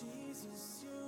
[0.00, 1.03] Jesus, you're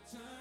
[0.07, 0.37] time.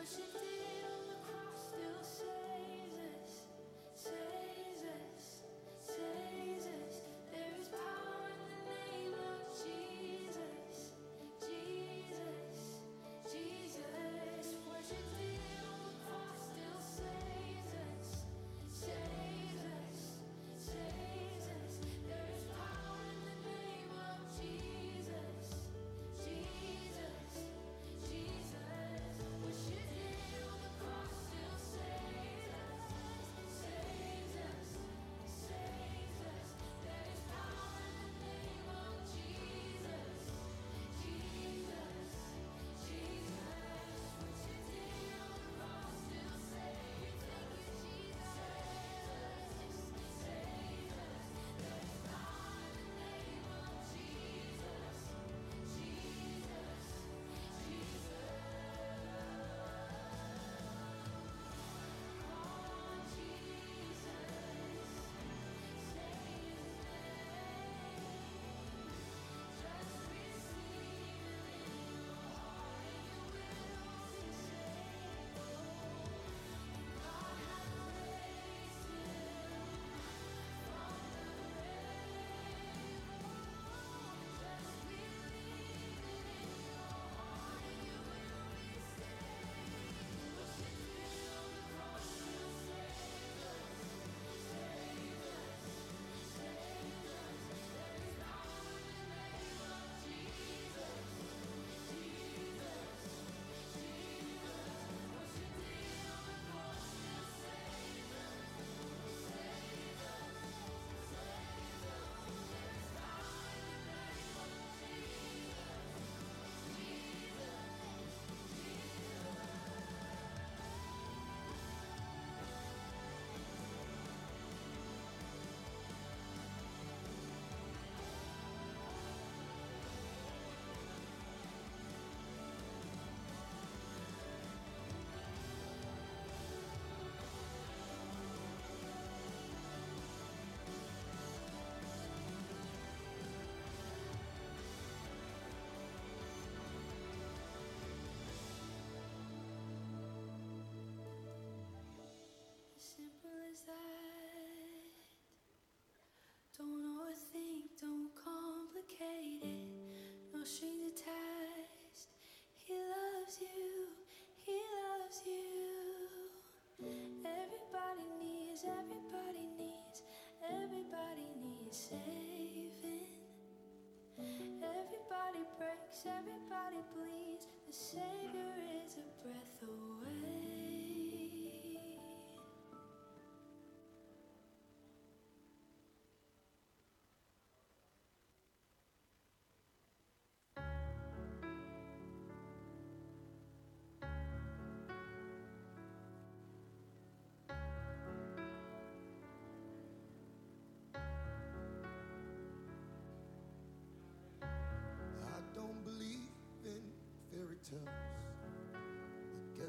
[0.00, 0.29] 我是。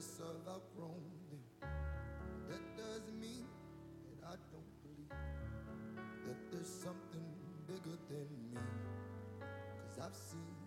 [0.01, 0.97] Guess I've outgrown
[1.29, 1.69] them.
[2.49, 3.45] That doesn't mean
[4.09, 5.13] that I don't believe
[6.25, 7.21] that there's something
[7.67, 8.57] bigger than me.
[9.37, 10.57] Cause I've seen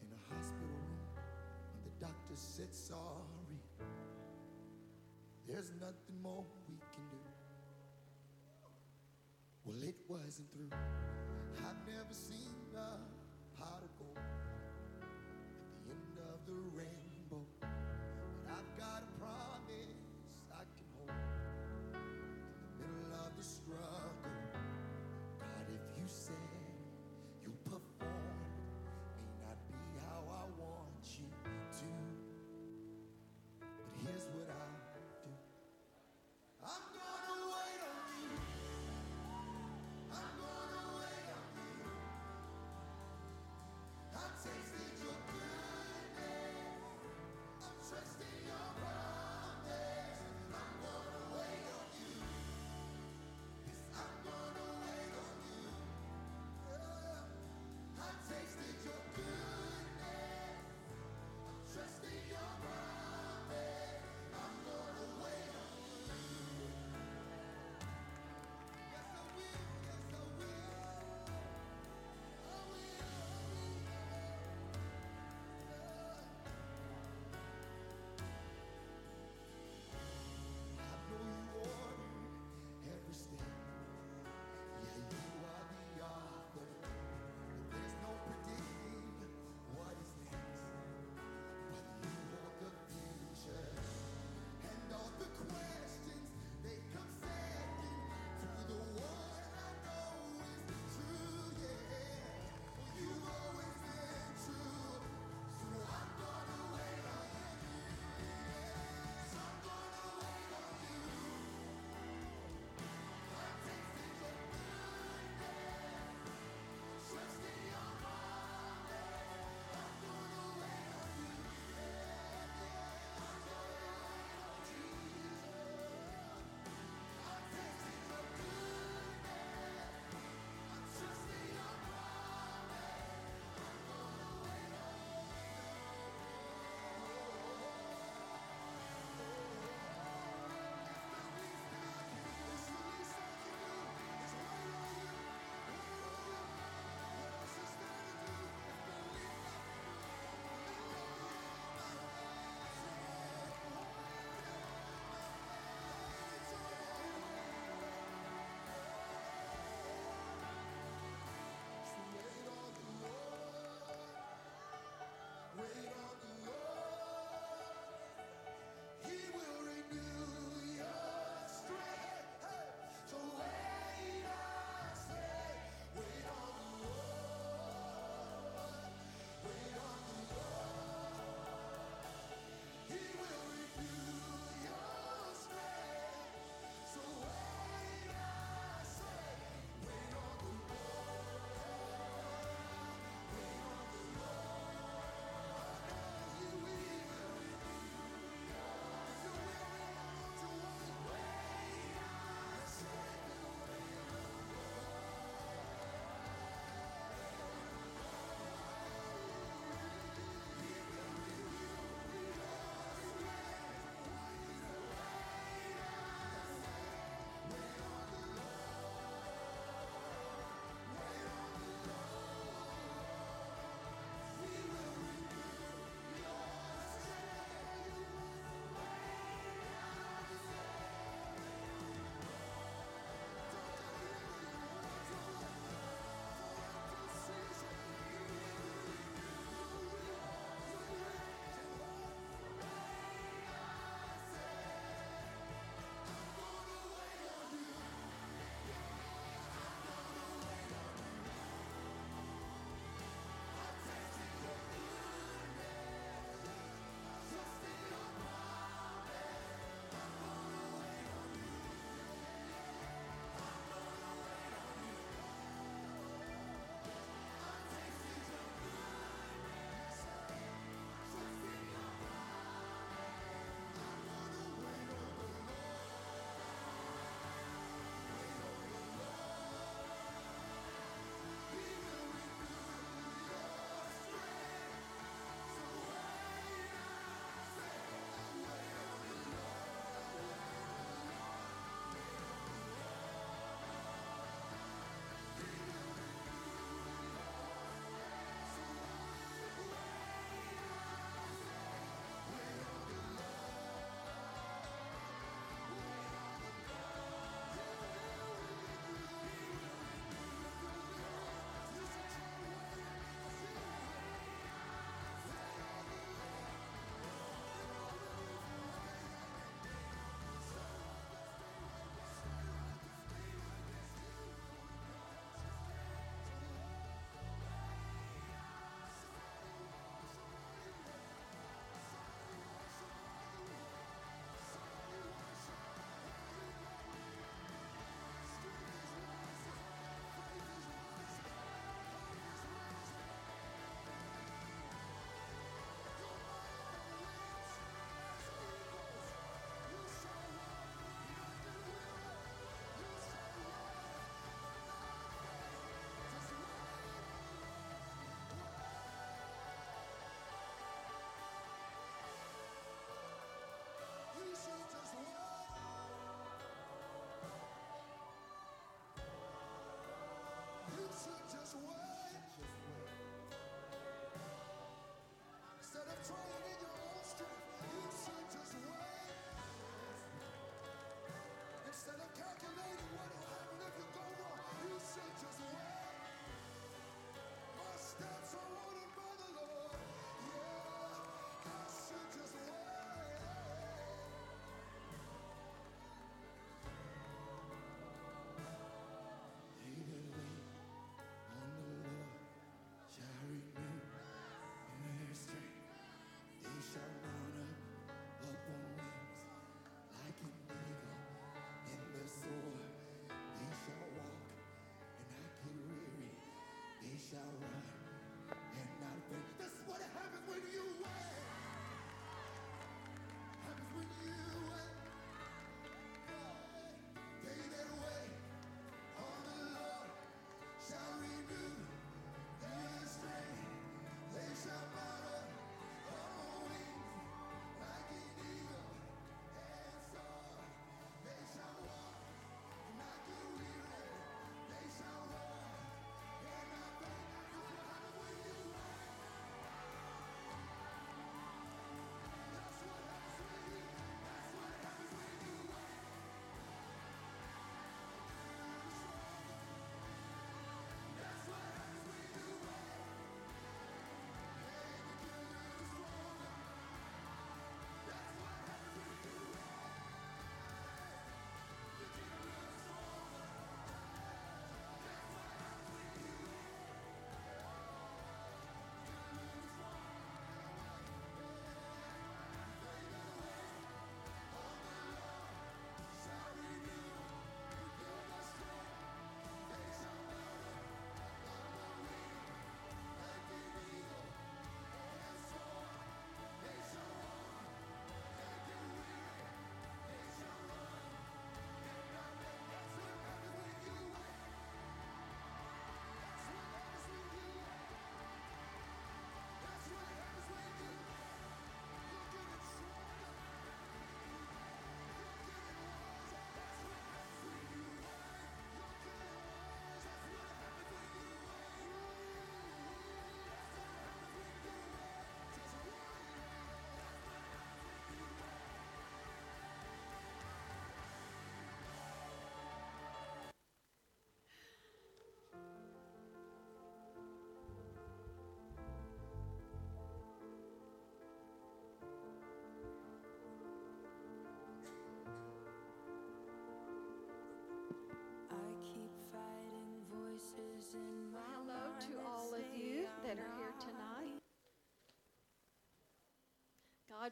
[0.00, 1.02] in a hospital room
[1.74, 3.58] when the doctor said sorry.
[5.48, 7.18] There's nothing more we can do.
[9.64, 10.70] Well, it wasn't through.
[11.66, 15.02] I've never seen a pot of gold at
[15.82, 16.99] the end of the rainbow.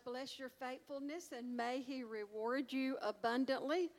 [0.04, 3.90] God bless your faithfulness and may He reward you abundantly.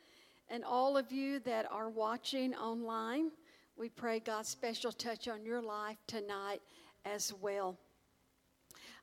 [0.48, 3.30] And all of you that are watching online,
[3.76, 6.60] we pray God's special touch on your life tonight
[7.04, 7.76] as well.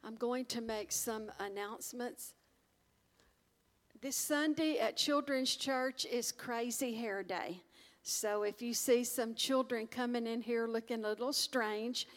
[0.04, 2.34] I'm going to make some announcements.
[4.02, 7.62] This Sunday at Children's Church is Crazy Hair Day.
[8.02, 12.08] So if you see some children coming in here looking a little strange,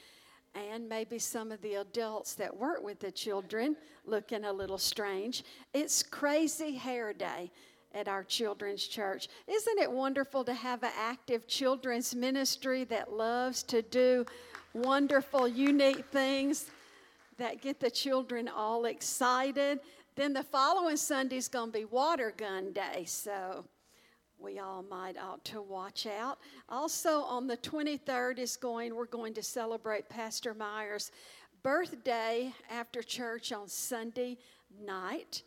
[0.55, 5.45] and maybe some of the adults that work with the children looking a little strange,
[5.73, 7.51] it's Crazy Hair Day
[7.95, 9.29] at our children's church.
[9.47, 14.25] Isn't it wonderful to have an active children's ministry that loves to do
[14.73, 16.67] wonderful, unique things
[17.37, 19.81] that get the children all excited?
[20.17, 23.65] Then the following Sunday's going to be Water Gun Day, so
[24.41, 26.39] we all might ought to watch out.
[26.69, 31.13] Also on the 23rd is going we're going to celebrate Pastor Myers'
[31.63, 34.39] birthday after church on Sunday
[34.85, 35.43] night.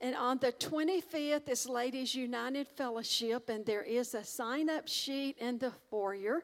[0.00, 5.36] And on the 25th is Ladies United Fellowship, and there is a sign up sheet
[5.38, 6.42] in the foyer.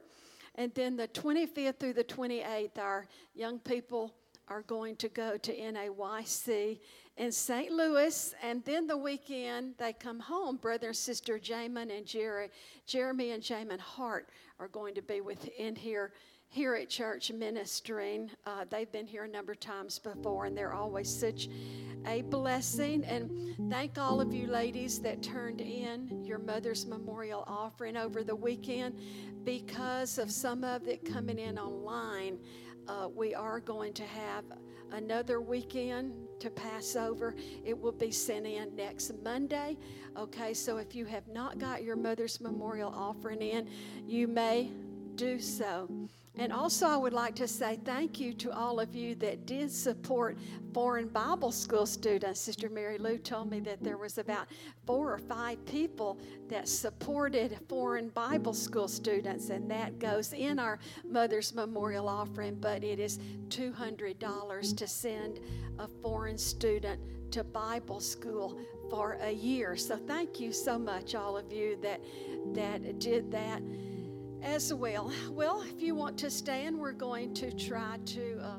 [0.56, 4.12] And then the 25th through the 28th, our young people
[4.48, 6.78] are going to go to NAYC
[7.16, 7.72] in St.
[7.72, 8.34] Louis.
[8.42, 10.56] And then the weekend, they come home.
[10.56, 12.50] Brother and sister Jamin and Jerry,
[12.86, 16.12] Jeremy and Jamin Hart are going to be within here
[16.48, 18.30] here at church ministering.
[18.46, 21.48] Uh, they've been here a number of times before, and they're always such
[22.06, 23.04] a blessing.
[23.04, 28.36] And thank all of you ladies that turned in your Mother's Memorial offering over the
[28.36, 28.98] weekend.
[29.44, 32.38] Because of some of it coming in online,
[32.88, 34.44] uh, we are going to have
[34.92, 37.34] another weekend to pass over.
[37.64, 39.76] It will be sent in next Monday.
[40.16, 43.68] Okay, so if you have not got your Mother's Memorial offering in,
[44.06, 44.70] you may
[45.16, 45.88] do so.
[46.38, 49.72] And also, I would like to say thank you to all of you that did
[49.72, 50.36] support
[50.74, 52.40] foreign Bible school students.
[52.40, 54.46] Sister Mary Lou told me that there was about
[54.86, 56.18] four or five people
[56.48, 62.84] that supported foreign Bible school students, and that goes in our Mother's Memorial offering, but
[62.84, 63.18] it is
[63.48, 65.40] $200 to send
[65.78, 67.00] a foreign student
[67.32, 68.58] to Bible school
[68.90, 69.74] for a year.
[69.76, 72.00] So thank you so much, all of you that
[72.52, 73.62] that did that
[74.46, 75.12] as well.
[75.30, 78.38] Well, if you want to stand, we're going to try to.
[78.40, 78.58] Uh,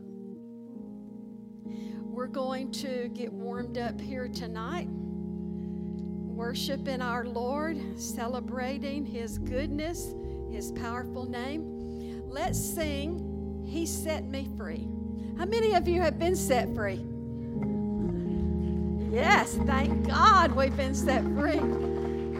[2.04, 10.14] we're going to get warmed up here tonight, worshiping our Lord, celebrating His goodness,
[10.52, 12.26] His powerful name.
[12.28, 14.88] Let's sing, He Set Me Free.
[15.38, 17.06] How many of you have been set free?
[19.12, 21.60] Yes, thank God we've been set free.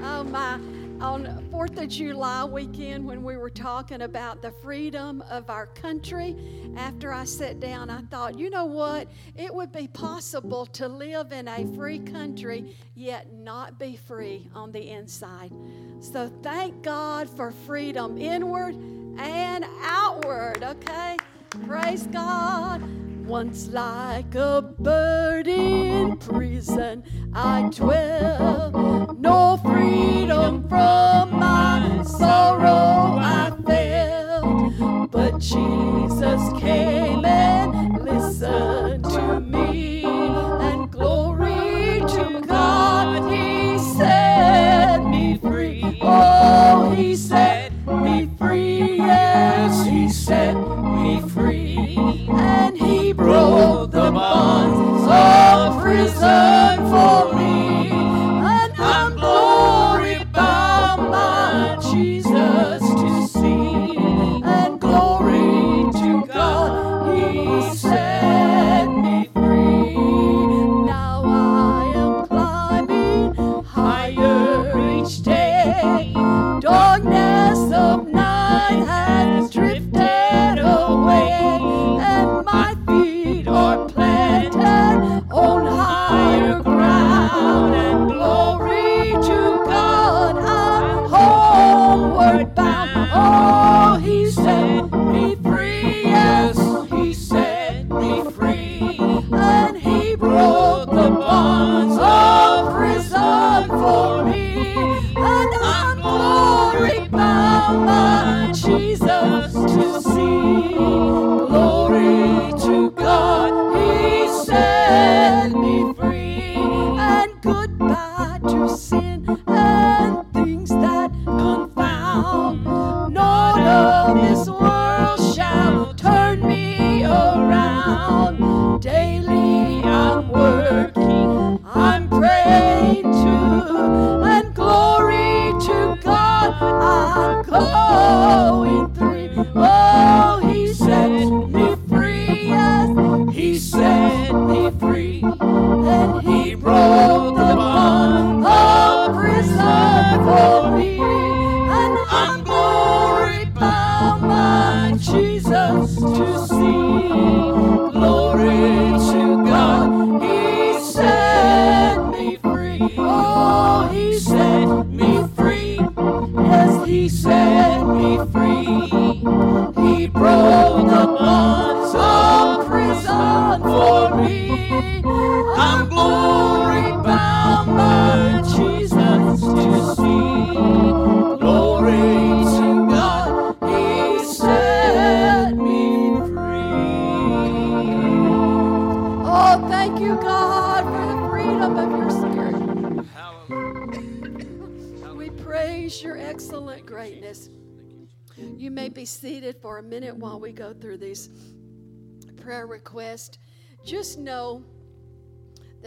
[0.04, 0.60] Oh, my
[1.02, 6.36] on 4th of July weekend when we were talking about the freedom of our country,
[6.76, 9.08] after I sat down, I thought, you know what?
[9.36, 14.72] It would be possible to live in a free country yet not be free on
[14.72, 15.52] the inside.
[16.00, 18.76] So thank God for freedom inward
[19.18, 21.18] and outward, okay?
[21.66, 22.82] Praise God.
[23.28, 29.18] Once like a bird in prison, I dwell.
[29.20, 31.17] No freedom from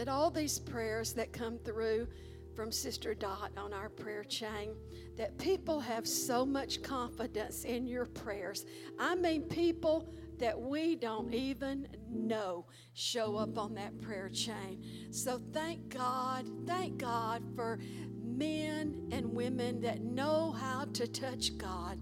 [0.01, 2.07] that all these prayers that come through
[2.55, 4.73] from Sister Dot on our prayer chain,
[5.15, 8.65] that people have so much confidence in your prayers.
[8.97, 14.83] I mean, people that we don't even know show up on that prayer chain.
[15.11, 17.77] So thank God, thank God for
[18.23, 21.99] men and women that know how to touch God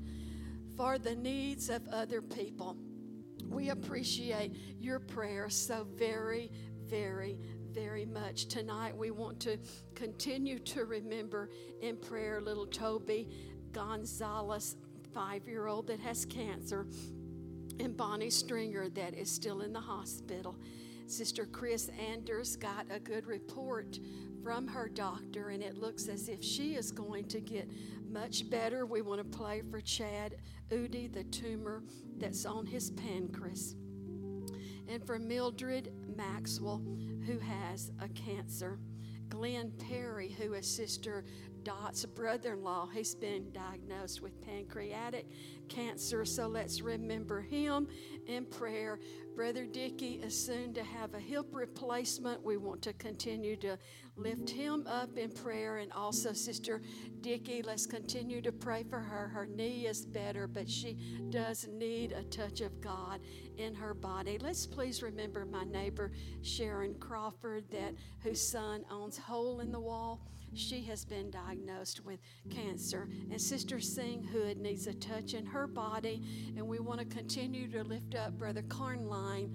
[0.77, 2.77] for the needs of other people.
[3.45, 6.49] We appreciate your prayers so very,
[6.89, 7.37] very,
[7.73, 8.47] very much.
[8.47, 9.57] Tonight, we want to
[9.95, 11.49] continue to remember
[11.81, 13.29] in prayer little Toby
[13.71, 14.75] Gonzalez,
[15.13, 16.87] five year old that has cancer,
[17.79, 20.55] and Bonnie Stringer that is still in the hospital.
[21.07, 23.99] Sister Chris Anders got a good report
[24.43, 27.69] from her doctor, and it looks as if she is going to get
[28.09, 28.85] much better.
[28.85, 30.35] We want to pray for Chad
[30.71, 31.83] Udi, the tumor
[32.17, 33.75] that's on his pancreas,
[34.87, 36.81] and for Mildred Maxwell,
[37.25, 38.79] who has a cancer.
[39.29, 41.23] Glenn Perry, who is Sister
[41.69, 45.27] Dot's brother in law, he's been diagnosed with pancreatic
[45.67, 46.25] cancer.
[46.25, 47.87] So let's remember him
[48.25, 48.99] in prayer.
[49.35, 52.43] Brother Dickey is soon to have a hip replacement.
[52.43, 53.77] We want to continue to
[54.17, 55.77] lift him up in prayer.
[55.77, 56.81] And also, Sister
[57.21, 59.27] Dickey, let's continue to pray for her.
[59.27, 60.97] Her knee is better, but she
[61.29, 63.19] does need a touch of God
[63.57, 64.39] in her body.
[64.39, 67.93] Let's please remember my neighbor Sharon Crawford, that
[68.23, 70.19] whose son owns Hole in the Wall.
[70.53, 72.19] She has been diagnosed with
[72.49, 73.07] cancer.
[73.31, 76.21] And Sister Sing Hood needs a touch in her body.
[76.57, 79.49] And we want to continue to lift up Brother Carnline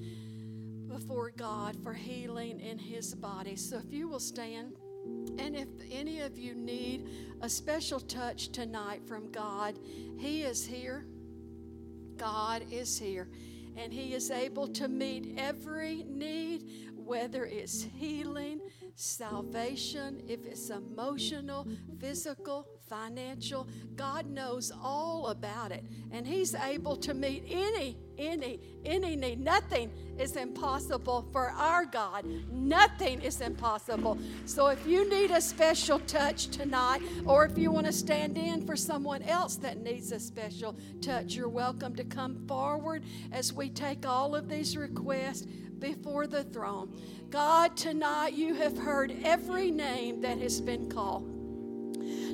[0.88, 3.56] before God for healing in his body.
[3.56, 4.74] So if you will stand.
[5.38, 7.08] And if any of you need
[7.42, 9.78] a special touch tonight from God,
[10.16, 11.04] He is here.
[12.16, 13.28] God is here.
[13.76, 18.60] And He is able to meet every need, whether it's healing,
[18.94, 21.66] salvation, if it's emotional,
[21.98, 23.66] physical, financial.
[23.96, 25.84] God knows all about it.
[26.12, 29.40] And He's able to meet any, any, any need.
[29.40, 32.24] Nothing is impossible for our God.
[32.52, 34.18] Nothing is impossible.
[34.46, 38.66] So if you need a special touch tonight, or if you want to stand in
[38.66, 43.70] for someone else that needs a special touch, you're welcome to come forward as we
[43.70, 45.46] take all of these requests
[45.78, 46.96] before the throne.
[47.30, 51.30] God, tonight you have heard every name that has been called.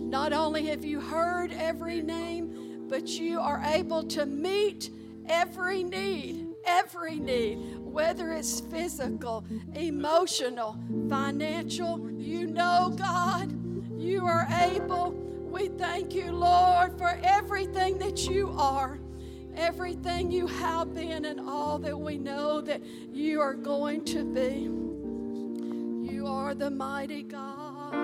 [0.00, 4.90] Not only have you heard every name, but you are able to meet
[5.28, 10.76] every need, every need, whether it's physical, emotional,
[11.08, 12.10] financial.
[12.10, 13.52] You know, God,
[13.98, 15.12] you are able.
[15.12, 18.98] We thank you, Lord, for everything that you are,
[19.56, 22.82] everything you have been, and all that we know that
[23.12, 24.70] you are going to be.
[26.12, 27.94] You are the mighty God.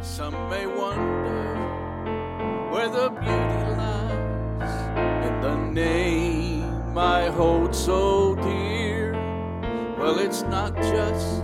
[0.00, 1.54] Some may wonder
[2.70, 9.12] where the beauty lies in the name I hold so dear.
[9.98, 11.42] Well, it's not just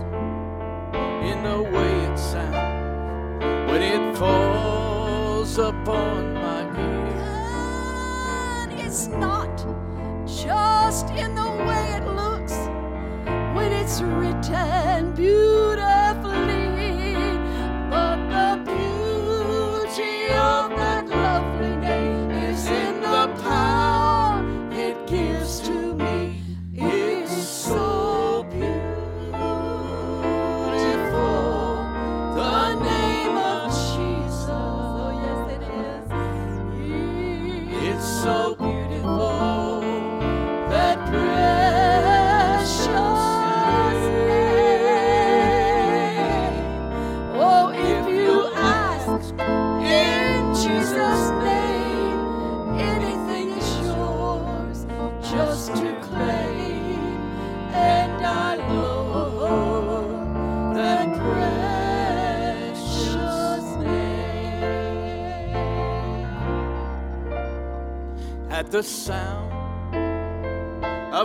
[1.43, 8.67] the way it sounds when it falls upon my ear.
[8.85, 9.57] It's not
[10.27, 12.53] just in the way it looks
[13.55, 15.50] when it's written beautifully,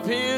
[0.07, 0.36] of his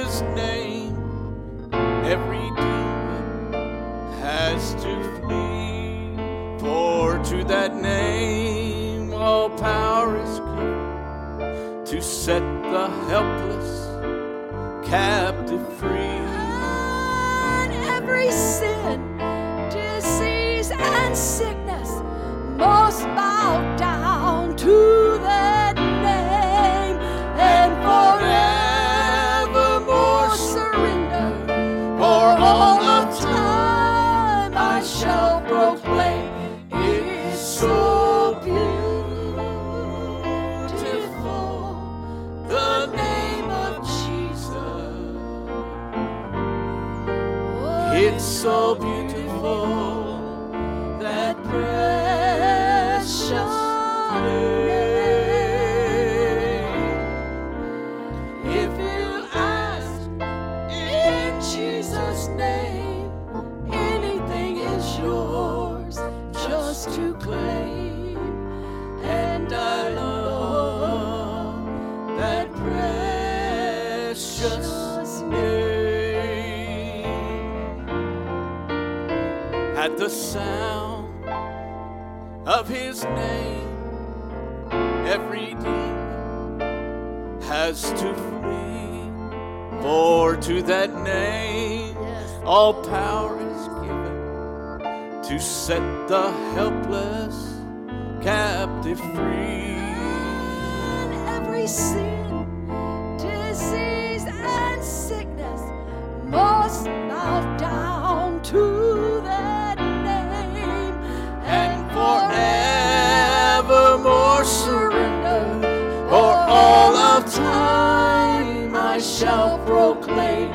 [117.48, 120.48] time I shall proclaim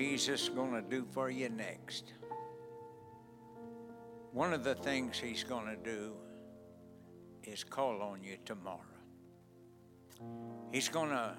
[0.00, 2.14] Jesus going to do for you next?
[4.32, 6.14] One of the things he's going to do
[7.44, 8.80] is call on you tomorrow.
[10.72, 11.34] He's going to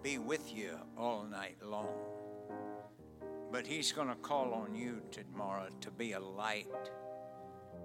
[0.00, 1.88] be with you all night long.
[3.50, 6.68] But he's going to call on you tomorrow to be a light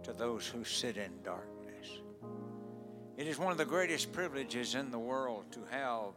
[0.03, 2.01] to those who sit in darkness.
[3.17, 6.13] It is one of the greatest privileges in the world to have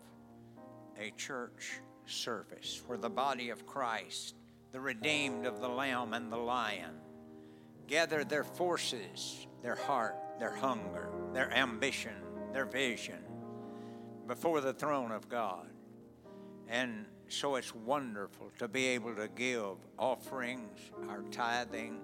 [1.00, 1.80] a church
[2.12, 4.34] service where the body of Christ,
[4.70, 6.94] the redeemed of the Lamb and the Lion,
[7.86, 12.14] gather their forces, their heart, their hunger, their ambition,
[12.52, 13.18] their vision
[14.26, 15.66] before the throne of God.
[16.68, 21.98] And so it's wonderful to be able to give offerings, our tithing,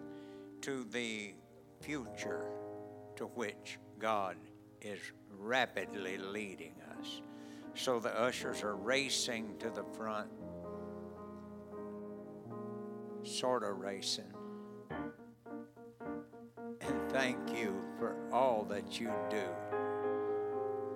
[0.63, 1.35] to the
[1.81, 2.45] future
[3.17, 4.37] to which God
[4.81, 4.99] is
[5.39, 7.23] rapidly leading us.
[7.79, 10.29] So the ushers are racing to the front,
[13.23, 14.33] sort of racing.
[16.81, 19.45] And thank you for all that you do.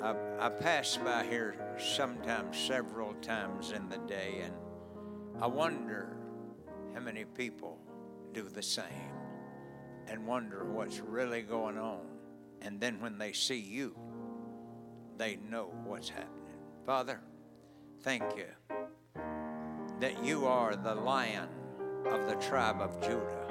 [0.02, 4.54] I, I pass by here sometimes several times in the day, and
[5.40, 6.16] I wonder
[6.94, 7.78] how many people
[8.32, 9.12] do the same
[10.08, 12.08] and wonder what's really going on.
[12.60, 13.94] And then when they see you,
[15.16, 16.41] they know what's happening.
[16.84, 17.20] Father,
[18.02, 18.46] thank you
[20.00, 21.48] that you are the lion
[22.06, 23.46] of the tribe of Judah.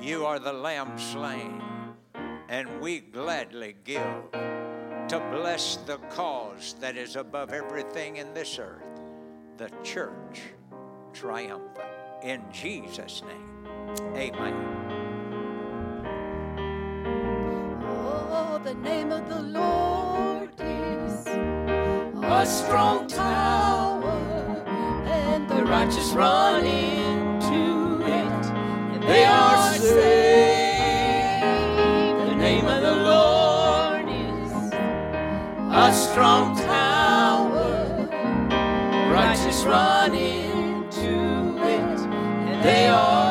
[0.00, 1.60] You are the lamb slain,
[2.48, 4.30] and we gladly give
[5.08, 9.00] to bless the cause that is above everything in this earth,
[9.56, 10.42] the church
[11.12, 11.88] triumphant.
[12.22, 13.66] In Jesus' name,
[14.14, 14.54] amen.
[17.84, 21.26] Oh, the name of the Lord is
[22.34, 24.64] A strong tower,
[25.06, 28.46] and the righteous run into it,
[28.92, 31.44] and they are saved.
[32.30, 34.72] The name of the Lord is
[35.70, 38.08] a strong tower,
[39.12, 42.00] righteous run into it,
[42.48, 43.21] and they are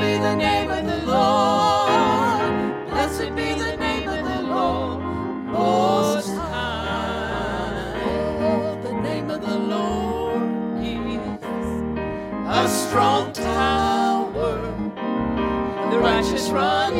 [0.00, 2.88] be the name of the Lord.
[2.88, 5.00] Blessed be the name of the Lord.
[5.46, 7.98] Most high.
[8.82, 10.42] The name of the Lord
[10.82, 11.18] is
[12.46, 14.60] a strong tower.
[15.90, 16.94] The righteous run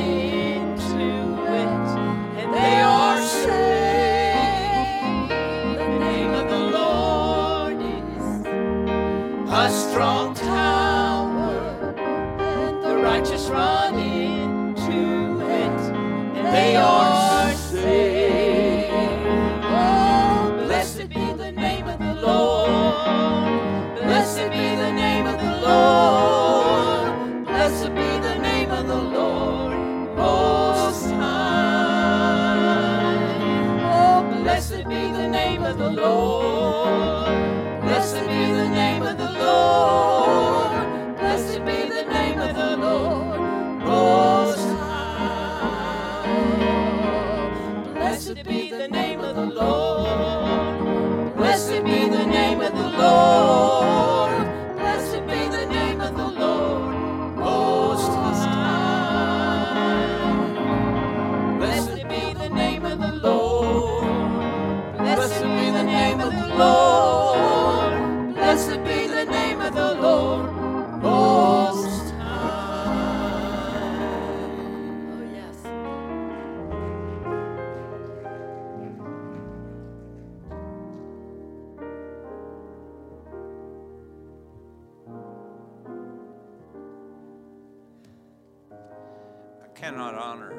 [89.81, 90.53] cannot honor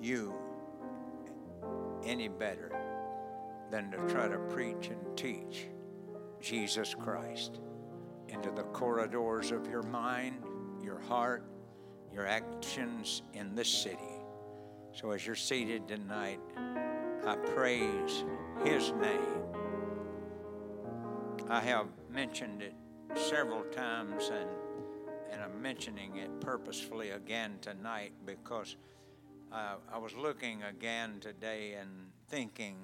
[0.00, 0.34] you
[2.02, 2.72] any better
[3.70, 5.66] than to try to preach and teach
[6.40, 7.60] Jesus Christ
[8.28, 10.42] into the corridors of your mind,
[10.82, 11.44] your heart,
[12.12, 13.98] your actions in this city.
[14.92, 16.40] So as you're seated tonight,
[17.26, 18.24] I praise
[18.64, 19.44] his name.
[21.50, 22.74] I have mentioned it
[23.14, 24.48] several times and
[25.30, 28.76] and I'm mentioning it purposefully again tonight because
[29.52, 32.76] uh, I was looking again today and thinking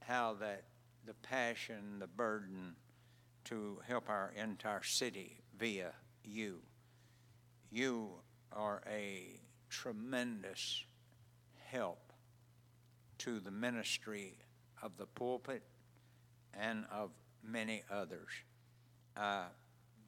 [0.00, 0.64] how that
[1.06, 2.76] the passion, the burden
[3.44, 5.92] to help our entire city via
[6.24, 6.60] you.
[7.70, 8.10] You
[8.52, 10.84] are a tremendous
[11.64, 12.12] help
[13.18, 14.38] to the ministry
[14.82, 15.62] of the pulpit
[16.54, 17.10] and of
[17.42, 18.30] many others.
[19.16, 19.46] Uh,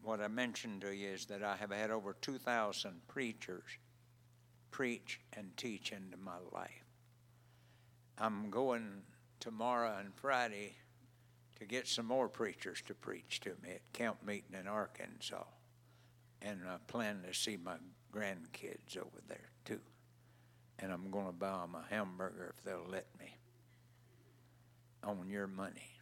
[0.05, 3.65] what I mentioned to you is that I have had over 2,000 preachers
[4.71, 6.85] preach and teach into my life.
[8.19, 9.03] I'm going
[9.41, 10.75] tomorrow and Friday
[11.59, 15.45] to get some more preachers to preach to me at camp meeting in Arkansas.
[16.43, 17.77] And I plan to see my
[18.13, 19.81] grandkids over there too.
[20.79, 23.37] And I'm going to buy them a hamburger if they'll let me
[25.03, 25.94] on your money.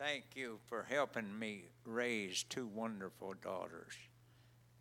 [0.00, 3.92] Thank you for helping me raise two wonderful daughters.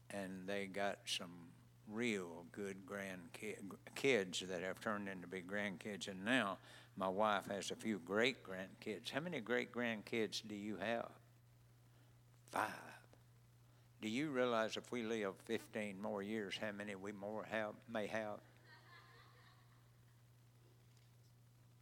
[0.10, 1.50] And they got some
[1.90, 6.08] real good grandkids that have turned into big grandkids.
[6.08, 6.60] And now
[6.96, 9.12] my wife has a few great grandkids.
[9.12, 11.10] How many great grandkids do you have?
[12.50, 12.70] Five.
[14.02, 18.08] Do you realize if we live 15 more years, how many we more have, may
[18.08, 18.40] have?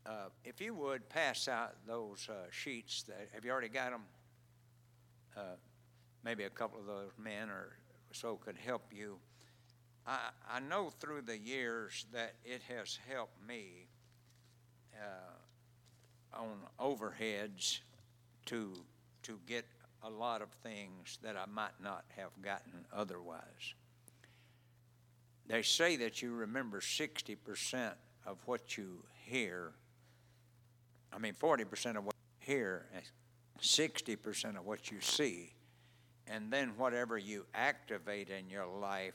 [0.08, 4.04] Uh, if you would pass out those uh, sheets, that, have you already got them?
[5.36, 5.42] Uh,
[6.24, 7.74] maybe a couple of those men or
[8.14, 9.18] so could help you.
[10.06, 13.88] I, I know through the years that it has helped me
[14.96, 17.80] uh, on overheads
[18.46, 18.74] to
[19.24, 19.66] to get
[20.04, 23.74] a lot of things that I might not have gotten otherwise.
[25.48, 27.92] They say that you remember 60%
[28.26, 29.74] of what you hear.
[31.14, 32.86] I mean, 40% of what you hear,
[33.62, 35.54] 60% of what you see.
[36.28, 39.14] And then whatever you activate in your life,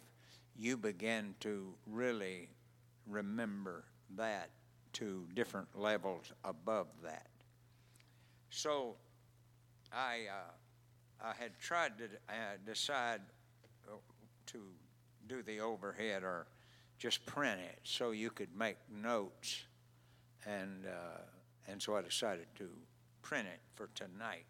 [0.57, 2.49] you begin to really
[3.07, 3.84] remember
[4.16, 4.51] that
[4.95, 7.28] to different levels above that.
[8.51, 8.97] So
[9.93, 13.20] I, uh, I had tried to uh, decide
[13.88, 13.97] uh,
[14.47, 14.59] to
[15.28, 16.47] do the overhead or
[16.99, 19.64] just print it so you could make notes.
[20.47, 21.20] And, uh,
[21.68, 22.68] and so I decided to
[23.22, 24.46] print it for tonight.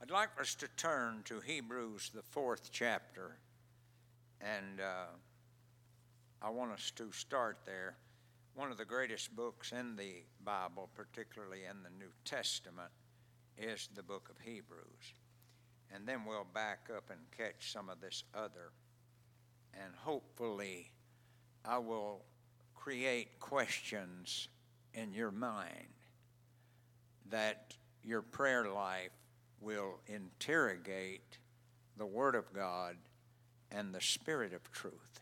[0.00, 3.36] I'd like us to turn to Hebrews, the fourth chapter,
[4.40, 5.14] and uh,
[6.42, 7.94] I want us to start there.
[8.54, 12.90] One of the greatest books in the Bible, particularly in the New Testament,
[13.56, 15.14] is the book of Hebrews.
[15.94, 18.72] And then we'll back up and catch some of this other.
[19.74, 20.90] And hopefully,
[21.64, 22.22] I will
[22.74, 24.48] create questions
[24.94, 25.88] in your mind
[27.30, 27.74] that
[28.04, 29.10] your prayer life
[29.60, 31.38] will interrogate
[31.96, 32.96] the Word of God
[33.70, 35.20] and the Spirit of truth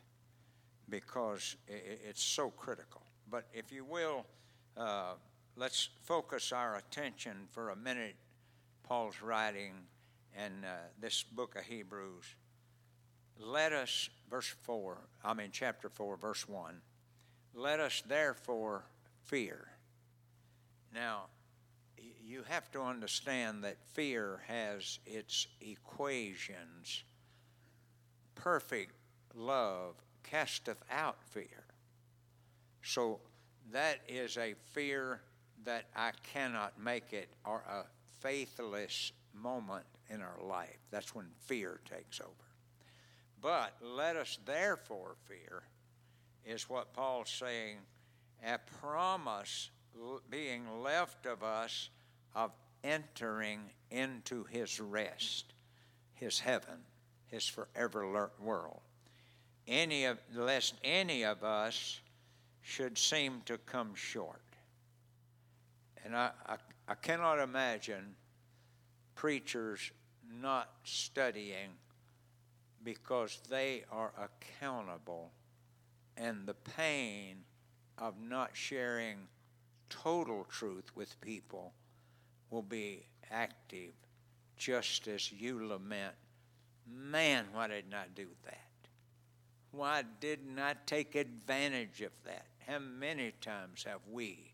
[0.88, 3.02] because it's so critical.
[3.30, 4.26] But if you will,
[4.76, 5.14] uh,
[5.56, 8.16] let's focus our attention for a minute.
[8.82, 9.72] Paul's writing
[10.36, 12.24] in uh, this book of Hebrews.
[13.38, 16.80] Let us, verse 4, I mean, chapter 4, verse 1,
[17.54, 18.84] let us therefore
[19.30, 19.68] fear.
[20.92, 21.26] Now,
[22.20, 27.04] you have to understand that fear has its equations.
[28.34, 28.92] Perfect
[29.34, 31.64] love casteth out fear.
[32.82, 33.20] So
[33.70, 35.20] that is a fear
[35.64, 37.84] that I cannot make it or a
[38.20, 40.78] faithless moment in our life.
[40.90, 42.32] That's when fear takes over.
[43.40, 45.62] But let us therefore fear,
[46.44, 47.76] is what Paul's saying,
[48.44, 49.70] a promise
[50.30, 51.90] being left of us
[52.34, 53.60] of entering
[53.90, 55.52] into his rest,
[56.14, 56.78] his heaven,
[57.26, 58.80] his forever world.
[59.66, 62.00] Any of, lest any of us
[62.62, 64.42] should seem to come short.
[66.04, 66.56] And I, I,
[66.88, 68.14] I cannot imagine
[69.14, 69.92] preachers
[70.40, 71.70] not studying
[72.82, 75.30] because they are accountable
[76.16, 77.44] and the pain
[78.00, 79.18] of not sharing
[79.90, 81.72] total truth with people
[82.50, 83.92] will be active
[84.56, 86.14] just as you lament,
[86.86, 88.56] man, why didn't I do that?
[89.70, 92.46] Why didn't I take advantage of that?
[92.66, 94.52] How many times have we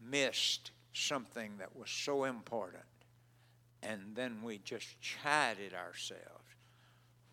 [0.00, 2.84] missed something that was so important
[3.82, 6.22] and then we just chided ourselves?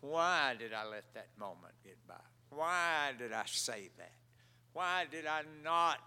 [0.00, 2.14] Why did I let that moment get by?
[2.50, 4.12] Why did I say that?
[4.72, 5.98] Why did I not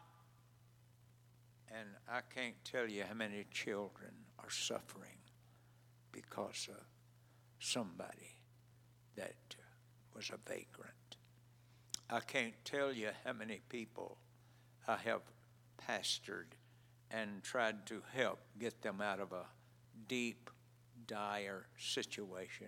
[1.72, 5.18] and I can't tell you how many children are suffering
[6.12, 6.82] because of
[7.60, 8.40] somebody
[9.16, 9.56] that
[10.16, 11.18] was a vagrant.
[12.10, 14.18] I can't tell you how many people
[14.88, 15.22] I have
[15.78, 16.54] pastored
[17.12, 19.46] and tried to help get them out of a
[20.08, 20.50] deep,
[21.08, 22.68] dire situation.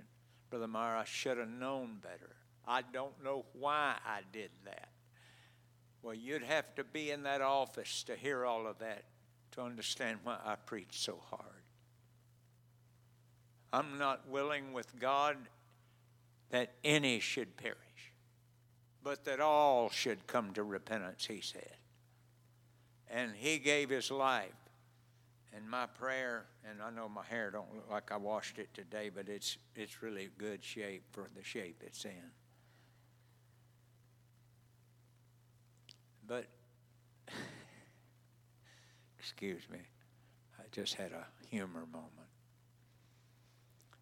[0.50, 2.36] Brother Meyer, I should have known better.
[2.68, 4.90] I don't know why I did that.
[6.08, 9.04] Well, you'd have to be in that office to hear all of that
[9.52, 11.64] to understand why I preach so hard.
[13.74, 15.36] I'm not willing with God
[16.50, 18.14] that any should perish,
[19.04, 21.76] but that all should come to repentance, he said.
[23.10, 24.56] And he gave his life.
[25.54, 29.12] And my prayer, and I know my hair don't look like I washed it today,
[29.14, 32.32] but it's it's really good shape for the shape it's in.
[36.28, 36.48] But,
[39.20, 39.80] excuse me,
[40.60, 42.12] I just had a humor moment.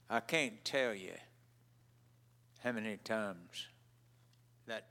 [0.09, 1.13] I can't tell you
[2.63, 3.67] how many times
[4.65, 4.87] that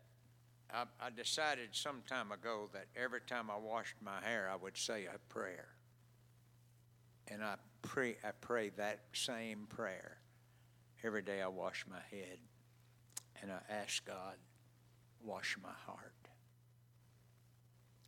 [0.72, 4.76] I, I, decided some time ago that every time I washed my hair, I would
[4.76, 5.68] say a prayer.
[7.28, 10.18] And I pray, I pray that same prayer
[11.02, 12.38] every day I wash my head.
[13.42, 14.36] And I ask God,
[15.22, 16.13] wash my heart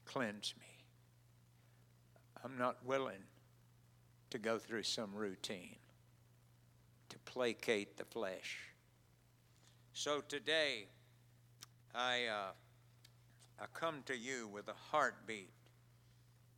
[0.07, 0.67] cleanse me.
[2.45, 3.23] I'm not willing
[4.31, 5.77] to go through some routine
[7.09, 8.59] to placate the flesh.
[9.93, 10.87] So today,
[11.95, 12.53] I, uh,
[13.61, 15.51] I come to you with a heartbeat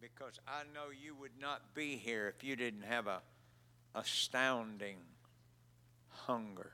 [0.01, 3.21] because I know you would not be here if you didn't have a
[3.95, 4.99] astounding
[6.09, 6.73] hunger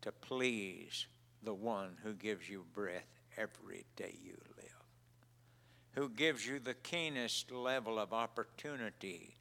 [0.00, 1.06] to please
[1.42, 3.06] the one who gives you breath
[3.36, 4.53] every day you live,
[5.94, 9.34] who gives you the keenest level of opportunity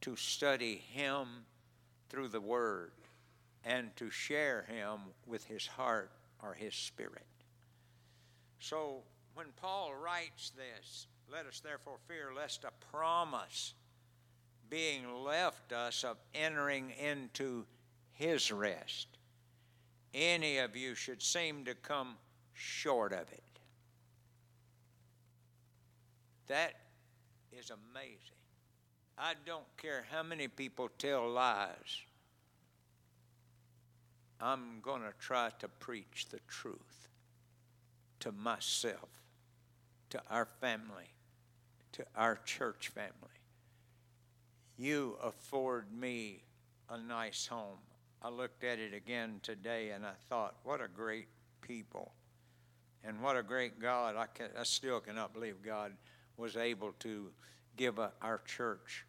[0.00, 1.26] to study Him
[2.08, 2.92] through the Word
[3.64, 6.10] and to share Him with His heart
[6.42, 7.26] or His spirit.
[8.60, 9.02] So
[9.34, 13.74] when Paul writes this, let us therefore fear lest a promise
[14.70, 17.64] being left us of entering into
[18.12, 19.06] his rest,
[20.14, 22.16] any of you should seem to come
[22.52, 23.42] short of it.
[26.48, 26.74] That
[27.52, 28.18] is amazing.
[29.16, 32.02] I don't care how many people tell lies.
[34.40, 37.08] I'm going to try to preach the truth
[38.20, 39.08] to myself,
[40.10, 41.12] to our family,
[41.92, 43.12] to our church family.
[44.76, 46.44] You afford me
[46.88, 47.78] a nice home.
[48.22, 51.28] I looked at it again today and I thought, what a great
[51.60, 52.12] people.
[53.04, 54.16] And what a great God.
[54.16, 55.92] I, can, I still cannot believe God
[56.38, 57.30] was able to
[57.76, 59.04] give a, our church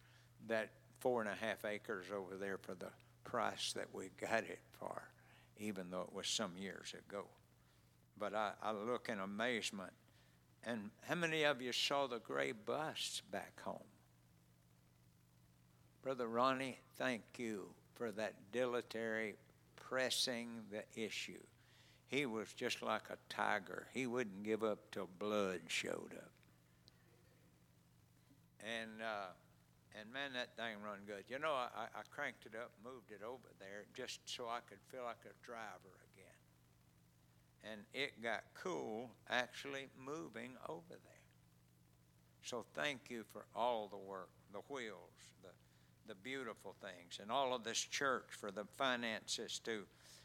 [0.48, 2.90] that four and a half acres over there for the
[3.24, 5.02] price that we got it for,
[5.58, 7.24] even though it was some years ago.
[8.18, 9.92] But I, I look in amazement.
[10.64, 13.78] And how many of you saw the gray bus back home?
[16.02, 19.36] Brother Ronnie, thank you for that dilatory
[19.76, 21.40] pressing the issue.
[22.08, 23.86] He was just like a tiger.
[23.94, 26.29] He wouldn't give up till blood showed up.
[28.64, 29.32] And uh,
[29.98, 31.24] and man, that thing run good.
[31.28, 34.78] You know, I, I cranked it up, moved it over there just so I could
[34.90, 36.40] feel like a driver again.
[37.62, 41.26] And it got cool actually moving over there.
[42.42, 45.50] So thank you for all the work, the wheels, the
[46.06, 49.84] the beautiful things, and all of this church for the finances to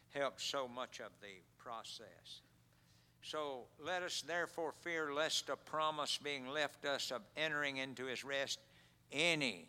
[0.09, 2.41] help so much of the process.
[3.25, 8.23] So let us therefore fear lest a promise being left us of entering into his
[8.23, 8.59] rest,
[9.11, 9.67] any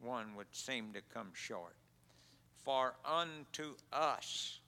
[0.00, 1.74] one would seem to come short.
[2.64, 4.60] For unto us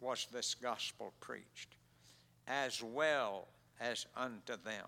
[0.00, 1.76] was this gospel preached,
[2.46, 3.48] as well
[3.80, 4.84] as unto them.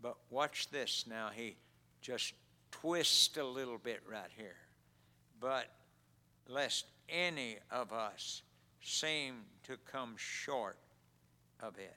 [0.00, 1.28] But watch this now.
[1.30, 1.56] He
[2.00, 2.32] just
[2.70, 4.56] twist a little bit right here.
[5.38, 5.66] But
[6.48, 8.40] lest any of us
[8.80, 9.34] seem
[9.64, 10.78] to come short
[11.62, 11.96] of it.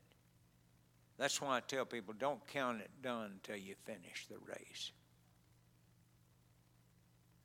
[1.18, 4.91] That's why I tell people don't count it done till you finish the race.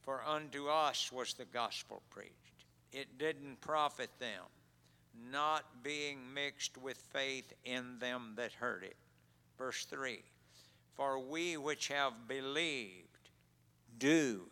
[0.02, 2.32] For unto us was the gospel preached.
[2.92, 4.44] It didn't profit them,
[5.30, 8.96] not being mixed with faith in them that heard it.
[9.58, 10.20] Verse 3
[10.94, 13.28] For we which have believed,
[13.98, 14.42] do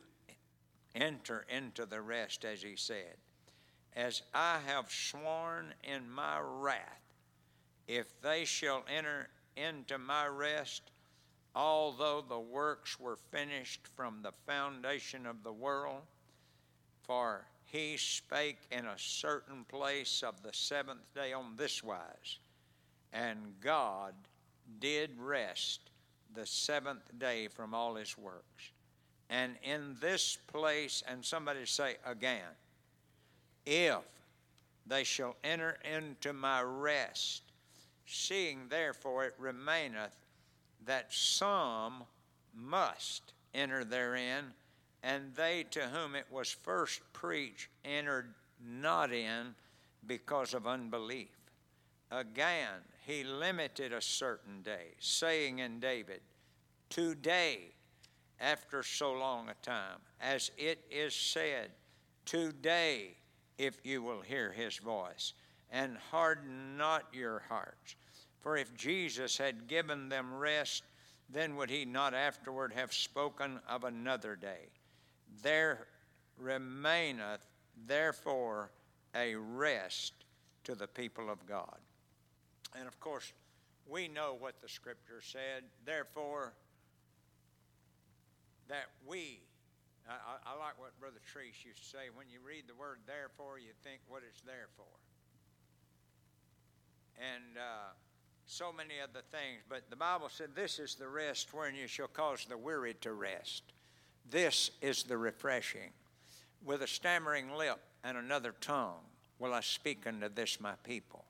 [0.95, 3.17] enter into the rest, as he said.
[3.95, 7.06] As I have sworn in my wrath,
[7.89, 10.83] if they shall enter into my rest,
[11.55, 16.03] although the works were finished from the foundation of the world,
[17.03, 22.39] for he spake in a certain place of the seventh day on this wise,
[23.13, 24.15] and God
[24.81, 25.91] did rest
[26.35, 28.71] the seventh day from all his works.
[29.31, 32.55] And in this place, and somebody say again,
[33.65, 34.05] if
[34.87, 37.43] they shall enter into my rest,
[38.07, 40.17] seeing therefore it remaineth
[40.85, 42.05] that some
[42.55, 44.45] must enter therein,
[45.03, 48.35] and they to whom it was first preached entered
[48.65, 49.55] not in
[50.07, 51.29] because of unbelief.
[52.11, 56.21] Again, he limited a certain day, saying in David,
[56.89, 57.73] Today
[58.41, 59.99] after so long a time.
[60.21, 61.71] As it is said,
[62.25, 63.17] Today,
[63.59, 65.33] if you will hear his voice,
[65.71, 67.97] and harden not your hearts.
[68.41, 70.85] For if Jesus had given them rest,
[71.29, 74.69] then would he not afterward have spoken of another day?
[75.43, 75.89] There
[76.39, 77.45] remaineth
[77.87, 78.71] therefore
[79.15, 80.13] a rest
[80.65, 81.79] to the people of God.
[82.79, 83.33] And of course,
[83.89, 85.65] we know what the scripture said.
[85.85, 86.53] Therefore,
[88.69, 89.41] that we,
[90.09, 93.59] I, I, like what Brother Treese used to say when you read the word therefore,
[93.59, 94.85] you think what it's there for.
[97.19, 97.93] And uh,
[98.47, 99.63] so many other things.
[99.69, 103.13] But the Bible said, This is the rest wherein you shall cause the weary to
[103.13, 103.63] rest.
[104.31, 105.91] This is the refreshing.
[106.65, 109.05] With a stammering lip and another tongue
[109.39, 111.25] will I speak unto this my people.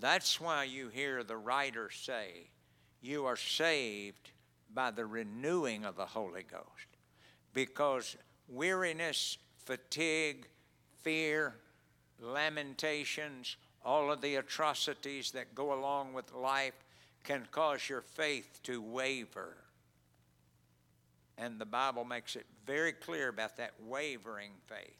[0.00, 2.50] That's why you hear the writer say,
[3.00, 4.30] You are saved
[4.72, 6.66] by the renewing of the Holy Ghost.
[7.52, 8.16] Because
[8.48, 10.46] weariness, fatigue,
[11.02, 11.54] fear,
[12.20, 16.74] lamentations, all of the atrocities that go along with life
[17.24, 19.56] can cause your faith to waver.
[21.36, 24.98] And the Bible makes it very clear about that wavering faith.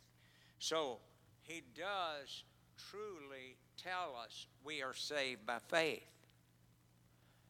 [0.59, 0.99] So
[1.43, 2.45] he does
[2.91, 6.03] truly tell us we are saved by faith.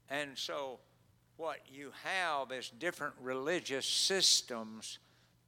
[0.09, 0.79] And so
[1.37, 4.99] what you have is different religious systems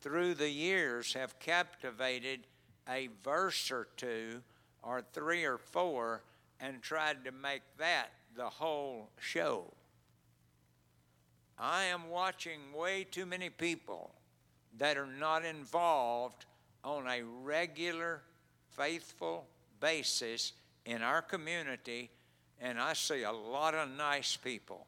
[0.00, 2.40] through the years have captivated
[2.88, 4.42] a verse or two
[4.82, 6.22] or three or four
[6.60, 9.64] and tried to make that the whole show.
[11.58, 14.14] I am watching way too many people
[14.78, 16.46] that are not involved
[16.82, 18.22] on a regular,
[18.70, 19.46] faithful
[19.80, 20.52] basis
[20.86, 22.10] in our community,
[22.60, 24.86] and I see a lot of nice people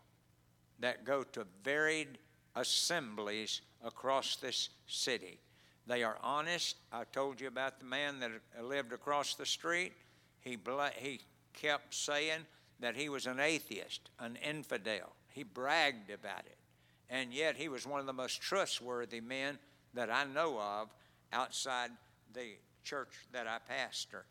[0.80, 2.18] that go to varied
[2.56, 5.38] assemblies across this city.
[5.86, 6.76] They are honest.
[6.92, 8.30] I told you about the man that
[8.62, 9.92] lived across the street.
[10.40, 10.58] He,
[10.98, 11.20] he
[11.52, 12.46] kept saying
[12.80, 15.14] that he was an atheist, an infidel.
[15.28, 16.58] He bragged about it.
[17.10, 19.58] And yet he was one of the most trustworthy men
[19.94, 20.88] that I know of
[21.32, 21.90] outside
[22.32, 24.24] the church that I pastor.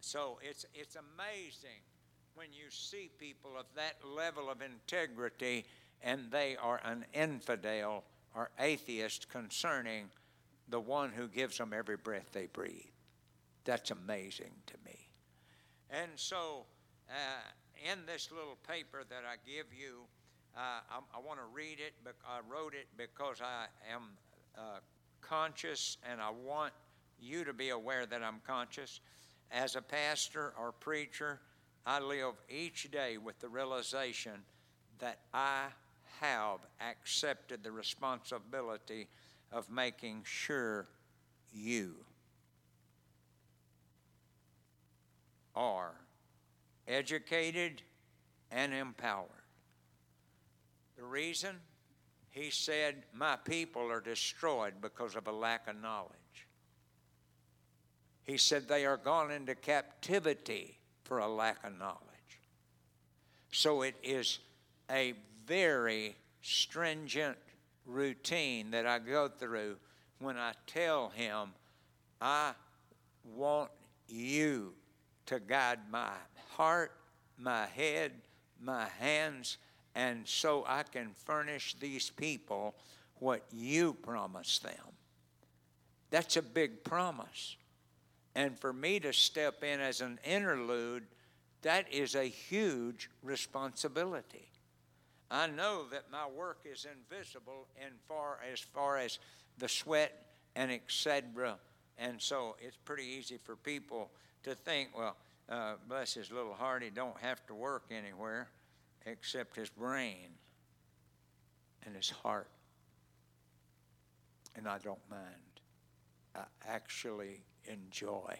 [0.00, 1.80] So it's, it's amazing
[2.34, 5.64] when you see people of that level of integrity
[6.02, 10.10] and they are an infidel or atheist concerning
[10.68, 12.84] the one who gives them every breath they breathe.
[13.64, 14.98] That's amazing to me.
[15.90, 16.64] And so,
[17.08, 20.00] uh, in this little paper that I give you,
[20.56, 21.94] uh, I, I want to read it.
[22.04, 24.02] But I wrote it because I am
[24.56, 24.80] uh,
[25.20, 26.72] conscious, and I want
[27.20, 29.00] you to be aware that I'm conscious.
[29.50, 31.40] As a pastor or preacher,
[31.86, 34.32] I live each day with the realization
[34.98, 35.66] that I
[36.20, 39.08] have accepted the responsibility
[39.52, 40.86] of making sure
[41.52, 41.94] you
[45.54, 45.94] are
[46.86, 47.82] educated
[48.50, 49.28] and empowered.
[50.96, 51.56] The reason?
[52.30, 56.12] He said, My people are destroyed because of a lack of knowledge.
[58.24, 61.98] He said, They are gone into captivity for a lack of knowledge.
[63.50, 64.38] So it is
[64.90, 65.14] a
[65.46, 67.38] very stringent
[67.88, 69.76] routine that I go through
[70.20, 71.48] when I tell him,
[72.20, 72.52] I
[73.24, 73.70] want
[74.06, 74.74] you
[75.26, 76.12] to guide my
[76.50, 76.92] heart,
[77.36, 78.12] my head,
[78.60, 79.58] my hands,
[79.94, 82.74] and so I can furnish these people
[83.16, 84.74] what you promised them.
[86.10, 87.56] That's a big promise.
[88.34, 91.04] And for me to step in as an interlude,
[91.62, 94.48] that is a huge responsibility.
[95.30, 99.18] I know that my work is invisible in far as far as
[99.58, 100.26] the sweat
[100.56, 101.58] and etc.
[101.98, 104.10] And so it's pretty easy for people
[104.44, 105.16] to think, well,
[105.48, 108.48] uh, bless his little heart, he don't have to work anywhere
[109.06, 110.28] except his brain
[111.84, 112.48] and his heart.
[114.56, 115.22] And I don't mind.
[116.34, 118.38] I actually enjoy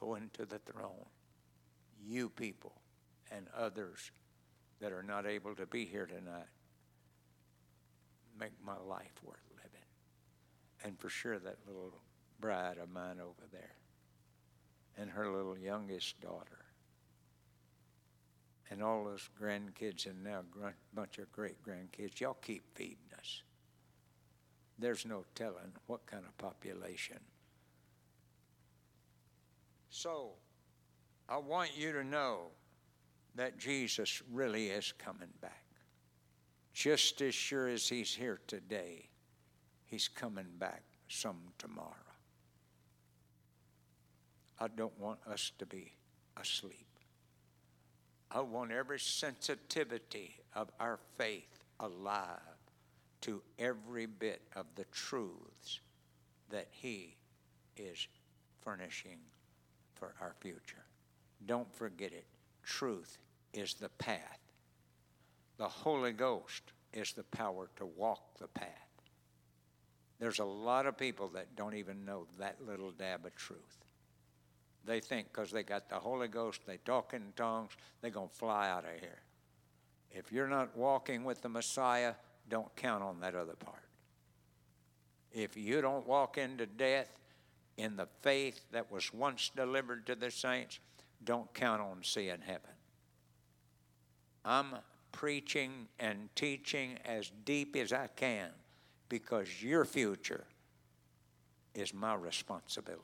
[0.00, 1.06] going to the throne.
[2.04, 2.72] You people
[3.30, 4.10] and others
[4.82, 6.48] that are not able to be here tonight
[8.38, 9.86] make my life worth living.
[10.82, 12.00] And for sure, that little
[12.40, 13.76] bride of mine over there,
[14.98, 16.64] and her little youngest daughter,
[18.70, 22.20] and all those grandkids, and now a bunch of great grandkids.
[22.20, 23.42] Y'all keep feeding us.
[24.80, 27.20] There's no telling what kind of population.
[29.90, 30.32] So,
[31.28, 32.48] I want you to know
[33.34, 35.64] that Jesus really is coming back.
[36.72, 39.08] Just as sure as he's here today,
[39.86, 41.88] he's coming back some tomorrow.
[44.58, 45.92] I don't want us to be
[46.40, 46.86] asleep.
[48.30, 52.38] I want every sensitivity of our faith alive
[53.22, 55.80] to every bit of the truths
[56.50, 57.16] that He
[57.76, 58.06] is
[58.62, 59.18] furnishing
[59.94, 60.84] for our future.
[61.46, 62.26] Don't forget it.
[62.62, 63.18] Truth
[63.52, 64.38] is the path.
[65.58, 68.68] The Holy Ghost is the power to walk the path.
[70.18, 73.78] There's a lot of people that don't even know that little dab of truth.
[74.84, 78.34] They think because they got the Holy Ghost, they talk in tongues, they're going to
[78.34, 79.20] fly out of here.
[80.10, 82.14] If you're not walking with the Messiah,
[82.48, 83.82] don't count on that other part.
[85.32, 87.08] If you don't walk into death
[87.76, 90.78] in the faith that was once delivered to the saints,
[91.24, 92.70] don't count on seeing heaven.
[94.44, 94.74] I'm
[95.12, 98.50] preaching and teaching as deep as I can
[99.08, 100.44] because your future
[101.74, 103.02] is my responsibility.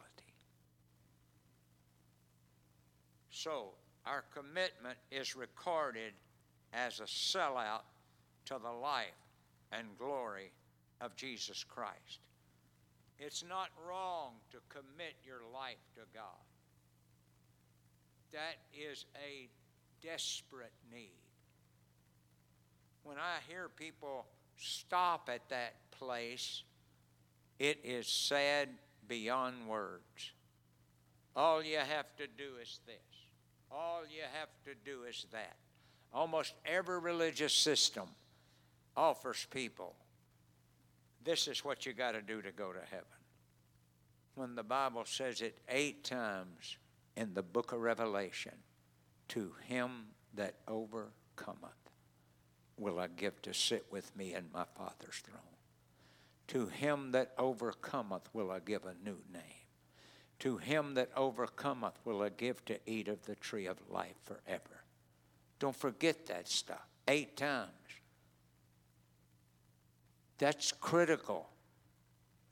[3.30, 3.68] So,
[4.04, 6.12] our commitment is recorded
[6.72, 7.82] as a sellout
[8.46, 9.06] to the life
[9.70, 10.50] and glory
[11.00, 12.20] of Jesus Christ.
[13.18, 16.47] It's not wrong to commit your life to God.
[18.32, 19.48] That is a
[20.04, 21.10] desperate need.
[23.02, 24.26] When I hear people
[24.56, 26.62] stop at that place,
[27.58, 28.68] it is sad
[29.06, 30.32] beyond words.
[31.34, 32.96] All you have to do is this.
[33.70, 35.56] All you have to do is that.
[36.12, 38.08] Almost every religious system
[38.96, 39.94] offers people
[41.28, 43.04] this is what you got to do to go to heaven.
[44.34, 46.78] When the Bible says it eight times
[47.18, 48.54] in the book of Revelation,
[49.26, 49.90] to him
[50.34, 51.72] that overcometh
[52.78, 55.40] will I give to sit with me in my Father's throne.
[56.48, 59.42] To him that overcometh will I give a new name.
[60.38, 64.84] To him that overcometh will I give to eat of the tree of life forever.
[65.58, 66.86] Don't forget that stuff.
[67.08, 67.72] Eight times.
[70.38, 71.48] That's critical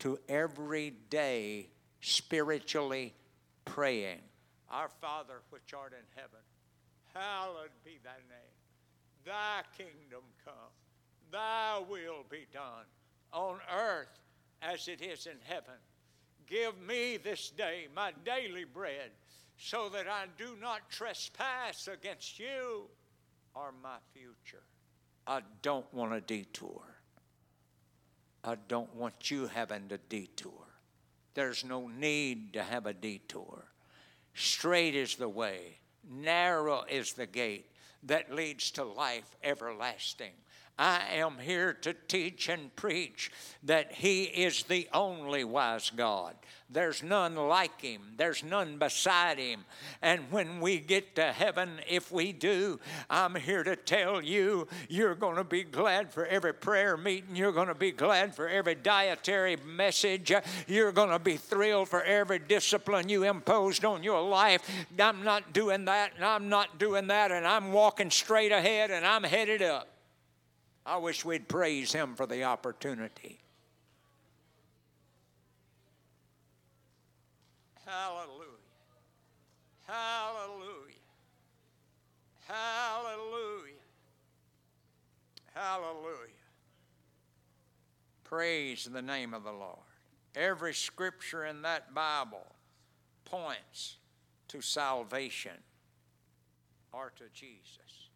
[0.01, 1.69] to every day
[2.01, 3.15] spiritually
[3.65, 4.23] praying.
[4.71, 6.41] Our Father which art in heaven,
[7.15, 8.57] hallowed be thy name.
[9.25, 10.73] Thy kingdom come,
[11.31, 12.87] thy will be done
[13.33, 14.21] on earth
[14.63, 15.75] as it is in heaven.
[16.47, 19.11] Give me this day my daily bread
[19.59, 22.89] so that I do not trespass against you
[23.55, 24.63] or my future.
[25.27, 26.83] I don't want a detour.
[28.45, 30.67] I don't want you having to detour.
[31.35, 33.65] There's no need to have a detour.
[34.37, 37.71] Straight is the way, narrow is the gate
[38.03, 40.35] that leads to life everlasting.
[40.79, 43.31] I am here to teach and preach
[43.63, 46.35] that He is the only wise God.
[46.69, 49.65] There's none like Him, there's none beside Him.
[50.03, 55.15] And when we get to heaven, if we do, I'm here to tell you, you're
[55.15, 58.75] going to be glad for every prayer meeting, you're going to be glad for every
[58.75, 60.33] dietary message,
[60.67, 64.69] you're going to be thrilled for every discipline you imposed on your life.
[64.99, 69.07] I'm not doing that, and I'm not doing that, and I'm walking straight ahead, and
[69.07, 69.96] I'm headed up.
[70.87, 73.41] I wish we'd praise him for the opportunity.
[77.85, 78.47] Hallelujah.
[79.85, 80.95] Hallelujah.
[82.47, 83.73] Hallelujah.
[85.55, 86.31] Hallelujah.
[88.23, 89.79] Praise the name of the Lord.
[90.37, 92.47] Every scripture in that Bible
[93.25, 93.97] points
[94.49, 95.59] to salvation
[96.93, 98.11] or to Jesus.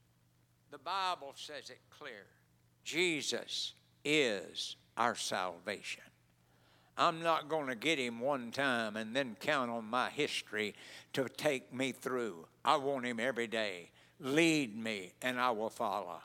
[0.71, 2.27] The Bible says it clear.
[2.91, 3.75] Jesus
[4.05, 6.03] is our salvation.
[6.99, 10.75] I'm not going to get him one time and then count on my history
[11.13, 12.47] to take me through.
[12.65, 13.91] I want him every day.
[14.19, 16.21] Lead me and I will follow.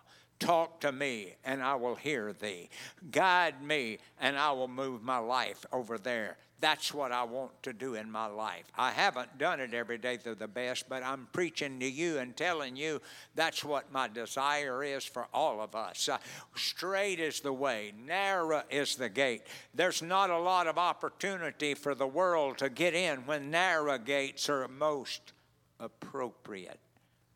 [0.46, 2.70] Talk to me and I will hear thee.
[3.10, 6.38] Guide me and I will move my life over there.
[6.60, 8.66] That's what I want to do in my life.
[8.78, 12.38] I haven't done it every day to the best, but I'm preaching to you and
[12.38, 13.02] telling you
[13.34, 16.08] that's what my desire is for all of us.
[16.08, 16.20] Uh,
[16.56, 19.42] straight is the way, narrow is the gate.
[19.74, 24.48] There's not a lot of opportunity for the world to get in when narrow gates
[24.48, 25.34] are most
[25.80, 26.80] appropriate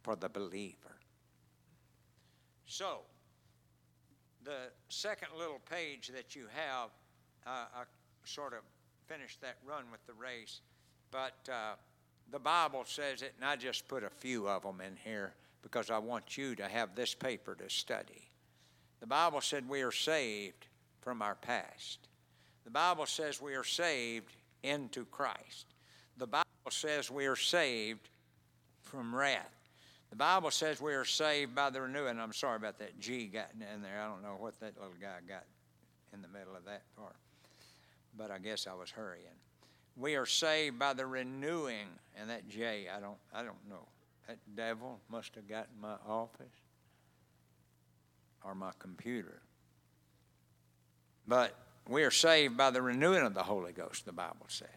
[0.03, 0.88] for the believer.
[2.71, 2.99] So,
[4.43, 6.89] the second little page that you have,
[7.47, 7.83] uh, I
[8.25, 8.59] sort of
[9.07, 10.61] finished that run with the race,
[11.09, 11.73] but uh,
[12.31, 15.33] the Bible says it, and I just put a few of them in here
[15.63, 18.29] because I want you to have this paper to study.
[18.99, 20.67] The Bible said we are saved
[21.01, 22.07] from our past.
[22.65, 25.73] The Bible says we are saved into Christ.
[26.17, 28.09] The Bible says we are saved
[28.83, 29.58] from wrath.
[30.09, 32.19] The Bible says we are saved by the renewing.
[32.19, 34.01] I'm sorry about that G got in there.
[34.01, 35.45] I don't know what that little guy got
[36.13, 37.15] in the middle of that part
[38.19, 39.25] but I guess I was hurrying.
[39.95, 41.87] We are saved by the renewing,
[42.19, 43.87] and that J, I don't, I don't know.
[44.27, 46.45] That devil must have gotten my office
[48.43, 49.41] or my computer.
[51.27, 51.55] But
[51.87, 54.67] we are saved by the renewing of the Holy Ghost, the Bible said.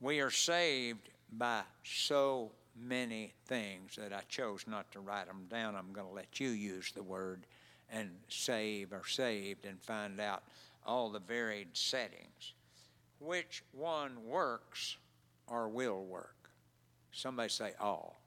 [0.00, 5.76] We are saved by so many things that I chose not to write them down.
[5.76, 7.46] I'm going to let you use the word
[7.90, 10.42] and save or saved and find out
[10.86, 12.54] all the varied settings
[13.18, 14.96] which one works
[15.46, 16.50] or will work.
[17.12, 18.20] Somebody say all.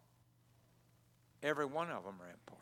[1.43, 2.61] Every one of them are important.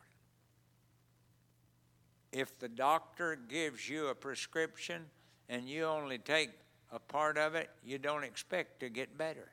[2.31, 5.05] If the doctor gives you a prescription
[5.47, 6.49] and you only take
[6.91, 9.52] a part of it, you don't expect to get better.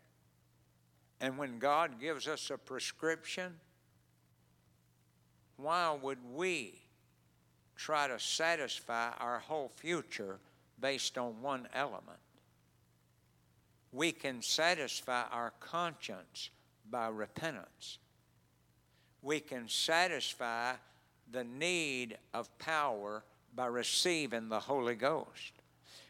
[1.21, 3.53] And when God gives us a prescription,
[5.57, 6.81] why would we
[7.77, 10.39] try to satisfy our whole future
[10.81, 12.19] based on one element?
[13.93, 16.51] We can satisfy our conscience
[16.91, 17.99] by repentance.
[19.21, 20.75] We can satisfy
[21.31, 23.25] the need of power
[23.55, 25.53] by receiving the Holy Ghost.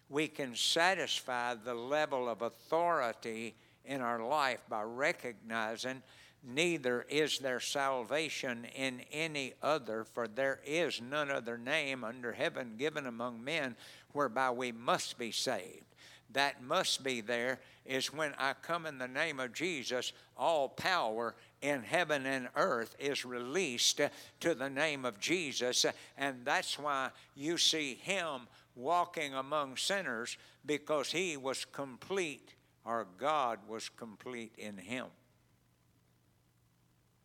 [0.08, 3.54] We can satisfy the level of authority
[3.84, 6.02] in our life by recognizing
[6.42, 12.74] neither is there salvation in any other, for there is none other name under heaven
[12.78, 13.76] given among men
[14.12, 15.84] whereby we must be saved.
[16.32, 21.34] That must be there is when I come in the name of Jesus, all power
[21.60, 24.00] in heaven and earth is released
[24.40, 25.84] to the name of Jesus.
[26.16, 28.42] And that's why you see him
[28.76, 32.54] walking among sinners because he was complete,
[32.90, 35.06] or God was complete in him.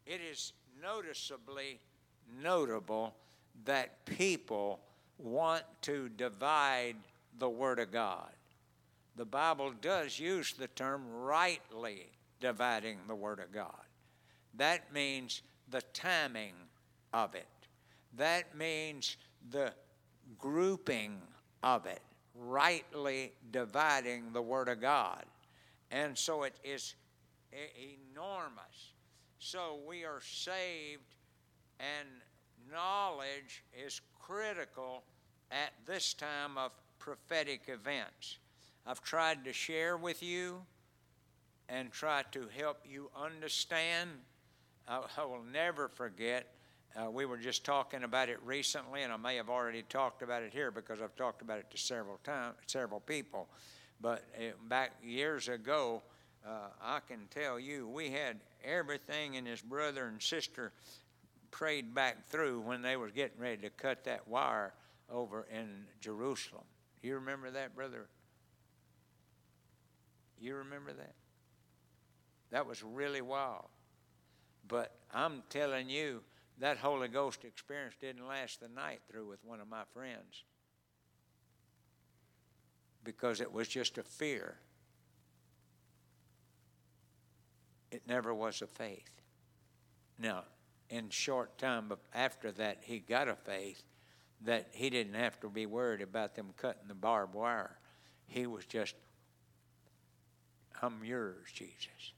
[0.05, 1.79] It is noticeably
[2.39, 3.15] notable
[3.63, 4.79] that people
[5.17, 6.97] want to divide
[7.39, 8.29] the Word of God.
[9.15, 12.09] The Bible does use the term rightly
[12.39, 13.85] dividing the Word of God.
[14.53, 16.53] That means the timing
[17.11, 17.47] of it,
[18.17, 19.17] that means
[19.49, 19.73] the
[20.37, 21.17] grouping
[21.63, 22.01] of it,
[22.35, 25.25] rightly dividing the Word of God.
[25.95, 26.93] And so it is
[27.53, 28.91] enormous.
[29.39, 31.15] So we are saved,
[31.79, 32.09] and
[32.69, 35.03] knowledge is critical
[35.51, 38.39] at this time of prophetic events.
[38.85, 40.63] I've tried to share with you
[41.69, 44.09] and try to help you understand.
[44.89, 46.55] I, I will never forget.
[46.93, 50.43] Uh, we were just talking about it recently, and I may have already talked about
[50.43, 53.47] it here because I've talked about it to several times, several people.
[54.01, 56.01] But it, back years ago,
[56.45, 60.71] uh, I can tell you, we had everything and his brother and sister
[61.51, 64.73] prayed back through when they was getting ready to cut that wire
[65.09, 66.63] over in Jerusalem.
[67.01, 68.07] You remember that, brother?
[70.39, 71.13] You remember that?
[72.51, 73.67] That was really wild.
[74.67, 76.21] But I'm telling you,
[76.59, 80.43] that Holy Ghost experience didn't last the night through with one of my friends
[83.05, 84.57] because it was just a fear.
[87.91, 89.09] It never was a faith.
[90.19, 90.43] Now,
[90.89, 93.83] in short time after that, he got a faith
[94.41, 97.77] that he didn't have to be worried about them cutting the barbed wire.
[98.27, 98.95] He was just,
[100.81, 102.13] I'm yours, Jesus.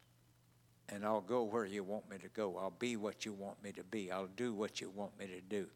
[0.89, 2.57] And I'll go where you want me to go.
[2.57, 4.11] I'll be what you want me to be.
[4.11, 5.67] I'll do what you want me to do.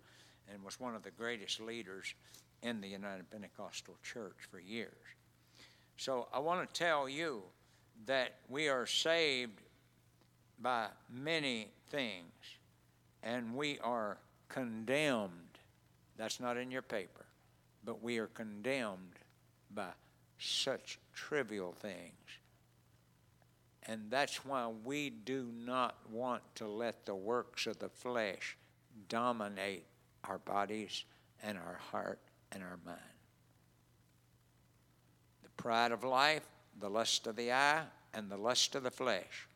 [0.51, 2.15] And was one of the greatest leaders
[2.63, 4.93] in the United Pentecostal Church for years.
[5.97, 7.43] So I want to tell you
[8.05, 9.61] that we are saved
[10.59, 12.33] by many things,
[13.23, 14.17] and we are
[14.47, 15.31] condemned.
[16.17, 17.25] That's not in your paper,
[17.83, 19.19] but we are condemned
[19.73, 19.89] by
[20.37, 22.13] such trivial things.
[23.83, 28.57] And that's why we do not want to let the works of the flesh
[29.09, 29.85] dominate
[30.23, 31.03] our bodies
[31.41, 32.19] and our heart
[32.51, 32.99] and our mind.
[35.43, 36.47] The pride of life,
[36.79, 37.83] the lust of the eye,
[38.13, 39.47] and the lust of the flesh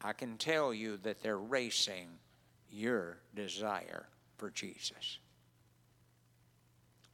[0.00, 2.08] I can tell you that they're racing
[2.70, 4.06] your desire
[4.36, 5.18] for Jesus.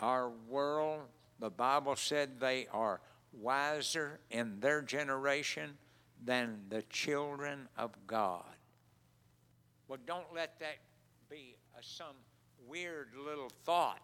[0.01, 1.03] Our world,
[1.41, 3.01] the Bible said they are
[3.33, 5.79] wiser in their generation
[6.23, 8.45] than the children of God.
[9.89, 10.77] Well, don't let that
[11.31, 12.17] be a, some
[12.67, 14.01] weird little thought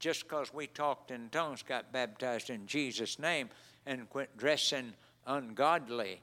[0.00, 3.50] just because we talked in tongues, got baptized in Jesus' name,
[3.86, 4.94] and quit dressing
[5.26, 6.20] ungodly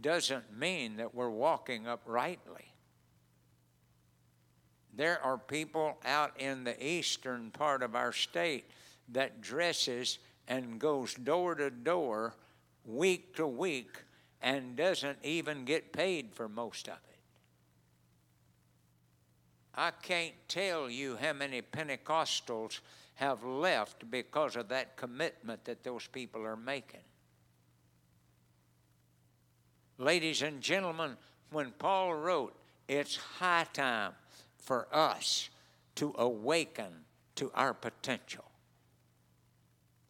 [0.00, 2.72] doesn't mean that we're walking uprightly.
[4.94, 8.64] There are people out in the eastern part of our state
[9.10, 12.34] that dresses and goes door to door,
[12.84, 14.02] week to week,
[14.42, 17.18] and doesn't even get paid for most of it.
[19.74, 22.80] I can't tell you how many Pentecostals
[23.20, 27.02] have left because of that commitment that those people are making.
[29.98, 31.18] Ladies and gentlemen,
[31.50, 32.56] when Paul wrote,
[32.88, 34.12] it's high time
[34.56, 35.50] for us
[35.96, 36.88] to awaken
[37.34, 38.44] to our potential.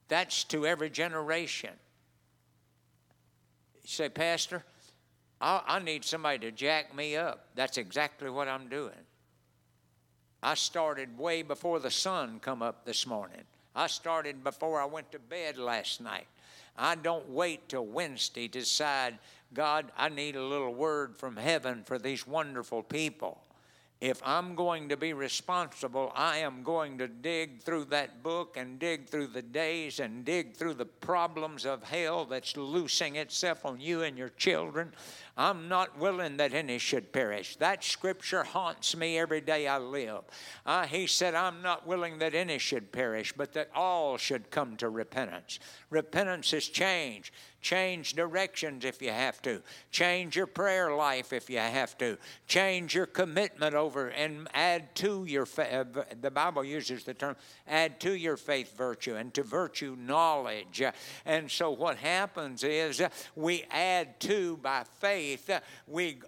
[0.07, 1.71] That's to every generation.
[3.83, 4.65] You say, Pastor,
[5.41, 7.47] I, I need somebody to jack me up.
[7.57, 8.93] That's exactly what I'm doing.
[10.43, 13.43] I started way before the sun come up this morning.
[13.75, 16.27] I started before I went to bed last night.
[16.77, 19.19] I don't wait till Wednesday to decide,
[19.53, 23.39] God, I need a little word from heaven for these wonderful people.
[24.01, 28.79] If I'm going to be responsible, I am going to dig through that book and
[28.79, 33.79] dig through the days and dig through the problems of hell that's loosing itself on
[33.79, 34.95] you and your children.
[35.37, 37.57] I'm not willing that any should perish.
[37.57, 40.23] That scripture haunts me every day I live.
[40.67, 44.77] Uh, he said, I'm not willing that any should perish, but that all should come
[44.77, 45.59] to repentance.
[45.91, 47.33] Repentance is change.
[47.61, 49.63] Change directions if you have to.
[49.91, 52.17] Change your prayer life if you have to.
[52.47, 55.87] Change your commitment over and add to your faith.
[56.23, 57.37] The Bible uses the term
[57.69, 60.83] add to your faith virtue and to virtue knowledge.
[61.27, 63.03] And so what happens is
[63.37, 65.20] we add to by faith,
[65.87, 66.19] we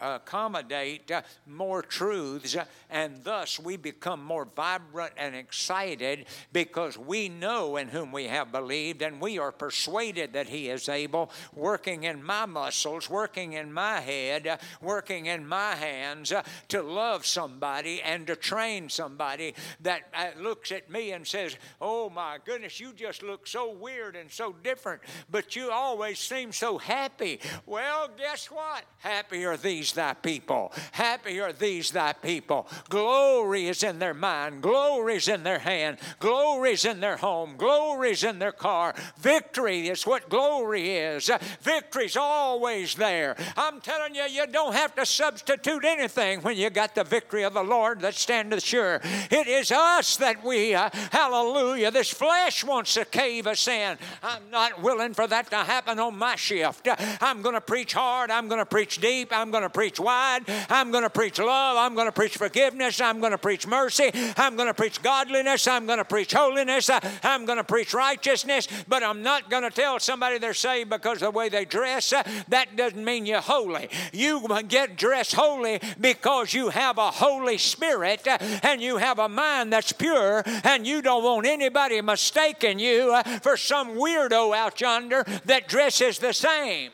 [0.00, 1.10] accommodate
[1.46, 2.56] more truths,
[2.90, 8.52] and thus we become more vibrant and excited because we know in whom we have
[8.52, 13.72] believed and we are persuaded that He is able, working in my muscles, working in
[13.72, 20.02] my head, working in my hands uh, to love somebody and to train somebody that
[20.14, 24.30] uh, looks at me and says, Oh my goodness, you just look so weird and
[24.30, 27.40] so different, but you always seem so happy.
[27.72, 28.84] Well, guess what?
[28.98, 30.72] Happy are these thy people.
[30.92, 32.68] Happy are these thy people.
[32.90, 37.54] Glory is in their mind, glory is in their hand, glory is in their home,
[37.56, 38.94] glory is in their car.
[39.16, 41.30] Victory is what glory is.
[41.62, 43.36] Victory's always there.
[43.56, 47.54] I'm telling you, you don't have to substitute anything when you got the victory of
[47.54, 49.00] the Lord that standeth sure.
[49.30, 53.96] It is us that we, uh, hallelujah, this flesh wants to cave us in.
[54.22, 56.86] I'm not willing for that to happen on my shift.
[57.22, 58.30] I'm going to preach hard.
[58.30, 59.28] I'm going to preach deep.
[59.32, 60.44] I'm going to preach wide.
[60.68, 61.76] I'm going to preach love.
[61.76, 63.00] I'm going to preach forgiveness.
[63.00, 64.10] I'm going to preach mercy.
[64.36, 65.66] I'm going to preach godliness.
[65.66, 66.90] I'm going to preach holiness.
[67.22, 68.68] I'm going to preach righteousness.
[68.88, 72.12] But I'm not going to tell somebody they're saved because of the way they dress,
[72.12, 73.88] uh, that doesn't mean you're holy.
[74.12, 79.28] You get dressed holy because you have a Holy Spirit uh, and you have a
[79.28, 84.80] mind that's pure, and you don't want anybody mistaking you uh, for some weirdo out
[84.80, 86.90] yonder that dresses the same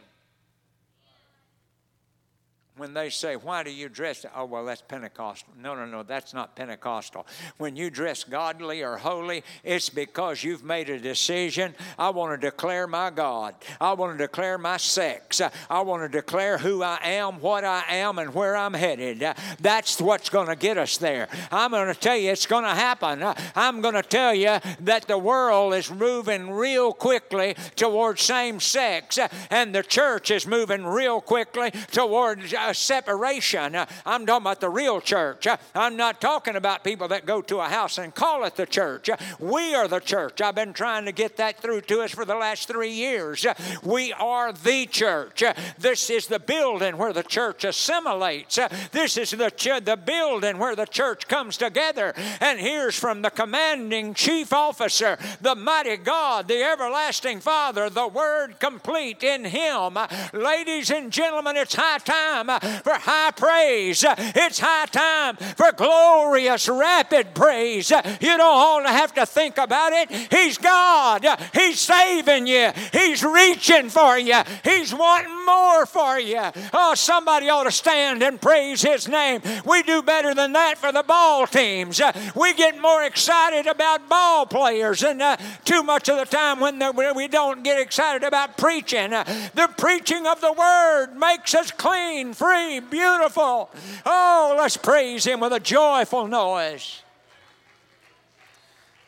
[2.79, 4.25] when they say, Why do you dress?
[4.35, 5.53] Oh, well, that's Pentecostal.
[5.61, 7.27] No, no, no, that's not Pentecostal.
[7.59, 11.75] When you dress godly or holy, it's because you've made a decision.
[11.99, 13.55] I want to declare my God.
[13.81, 15.41] I want to declare my sex.
[15.69, 19.25] I want to declare who I am, what I am, and where I'm headed.
[19.61, 21.29] That's what's going to get us there.
[21.51, 23.23] I'm going to tell you it's going to happen.
[23.55, 29.19] I'm going to tell you that the world is moving real quickly towards same sex,
[29.51, 33.75] and the church is moving real quickly towards uh, uh, separation.
[33.75, 35.47] Uh, I'm talking about the real church.
[35.47, 38.67] Uh, I'm not talking about people that go to a house and call it the
[38.67, 39.09] church.
[39.09, 40.41] Uh, we are the church.
[40.41, 43.47] I've been trying to get that through to us for the last three years.
[43.83, 45.43] We are the church.
[45.79, 48.59] This is the building where the church assimilates.
[48.93, 53.31] This is the, ch- the building where the church comes together and hears from the
[53.31, 59.99] commanding chief officer, the mighty God, the everlasting Father, the word complete in Him.
[60.33, 64.05] Ladies and gentlemen, it's high time for high praise.
[64.07, 67.91] It's high time for glorious, rapid praise.
[67.91, 70.11] You don't have to think about it.
[70.33, 71.27] He's God.
[71.55, 72.71] He's saving you.
[72.93, 74.43] He's reaching for you.
[74.65, 76.43] He's wanting more for you.
[76.73, 79.41] Oh, somebody ought to stand and praise His name.
[79.65, 82.01] We do better than that for the ball teams.
[82.35, 86.79] We get more excited about ball players and uh, too much of the time when
[86.79, 89.11] the, we don't get excited about preaching.
[89.11, 92.48] the preaching of the Word makes us clean, free
[92.81, 93.71] beautiful.
[94.05, 97.03] Oh, let's praise Him with a joyful noise.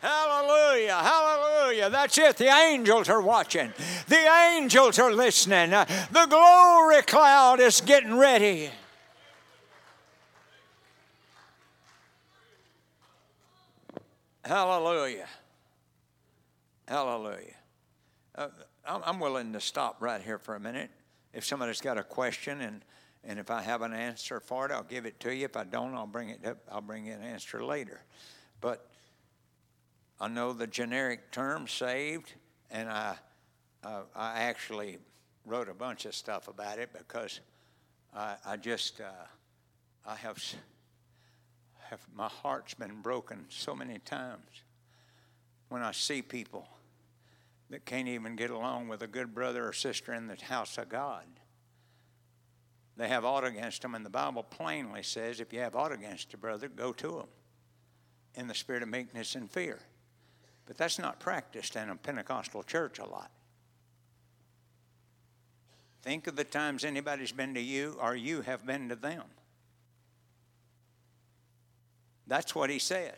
[0.01, 1.91] Hallelujah, hallelujah.
[1.91, 2.37] That's it.
[2.37, 3.73] The angels are watching,
[4.09, 4.17] the
[4.57, 5.71] angels are listening.
[5.71, 8.71] The glory cloud is getting ready.
[14.43, 15.29] Hallelujah.
[16.89, 17.55] Hallelujah.
[18.35, 18.49] Uh,
[18.85, 20.91] I'm willing to stop right here for a minute.
[21.33, 22.83] If somebody's got a question and
[23.25, 25.45] and if I have an answer for it, I'll give it to you.
[25.45, 26.59] If I don't, I'll bring it up.
[26.71, 28.03] I'll bring you an answer later.
[28.61, 28.87] But
[30.19, 32.33] I know the generic term saved,
[32.71, 33.17] and I
[33.83, 34.99] uh, I actually
[35.47, 37.41] wrote a bunch of stuff about it because
[38.15, 39.27] I, I just uh,
[40.07, 40.43] I have,
[41.91, 44.63] have my heart's been broken so many times
[45.69, 46.69] when I see people
[47.71, 50.89] that can't even get along with a good brother or sister in the house of
[50.89, 51.25] God
[53.01, 56.35] they have aught against them, and the Bible plainly says if you have aught against
[56.35, 57.27] a brother, go to him
[58.35, 59.79] in the spirit of meekness and fear.
[60.67, 63.31] But that's not practiced in a Pentecostal church a lot.
[66.03, 69.25] Think of the times anybody's been to you or you have been to them.
[72.27, 73.17] That's what he says.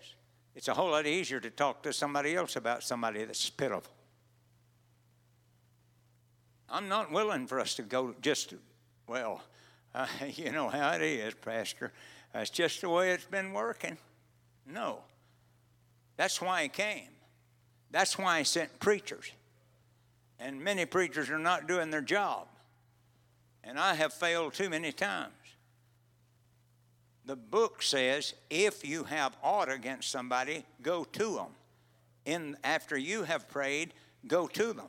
[0.55, 3.93] It's a whole lot easier to talk to somebody else about somebody that's pitiful.
[6.71, 8.55] I'm not willing for us to go just,
[9.09, 9.43] well,
[9.95, 11.93] uh, you know how it is, Pastor.
[12.33, 13.99] That's just the way it's been working.
[14.67, 15.01] No.
[16.17, 17.09] That's why he came.
[17.91, 19.31] That's why he sent preachers.
[20.39, 22.49] And many preachers are not doing their job.
[23.65, 25.33] And I have failed too many times.
[27.25, 31.47] The book says if you have ought against somebody, go to them.
[32.25, 33.95] In, after you have prayed,
[34.27, 34.89] go to them.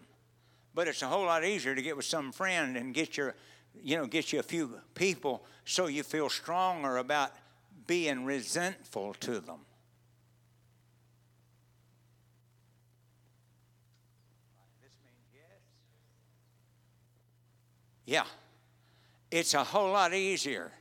[0.74, 3.36] But it's a whole lot easier to get with some friend and get your,
[3.82, 7.32] you know, get you a few people so you feel stronger about
[7.88, 9.60] being resentful to them.
[18.06, 18.26] Yeah.
[19.32, 20.72] It's a whole lot easier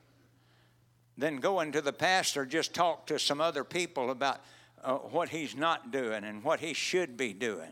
[1.16, 4.40] than going to the pastor, just talk to some other people about
[4.82, 7.70] uh, what he's not doing and what he should be doing.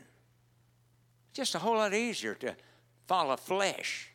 [1.32, 2.55] Just a whole lot easier to
[3.06, 4.10] follow flesh.